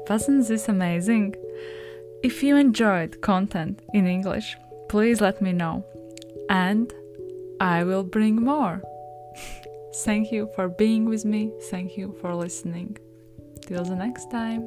Wasn't 0.07 0.47
this 0.47 0.69
amazing? 0.69 1.35
If 2.23 2.43
you 2.43 2.57
enjoyed 2.57 3.21
content 3.21 3.81
in 3.93 4.05
English, 4.05 4.55
please 4.87 5.19
let 5.19 5.41
me 5.41 5.51
know 5.51 5.83
and 6.49 6.93
I 7.59 7.83
will 7.83 8.03
bring 8.03 8.35
more. 8.35 8.81
Thank 9.95 10.31
you 10.31 10.49
for 10.55 10.69
being 10.69 11.05
with 11.05 11.25
me. 11.25 11.51
Thank 11.71 11.97
you 11.97 12.15
for 12.21 12.35
listening. 12.35 12.97
Till 13.61 13.83
the 13.83 13.95
next 13.95 14.29
time. 14.29 14.61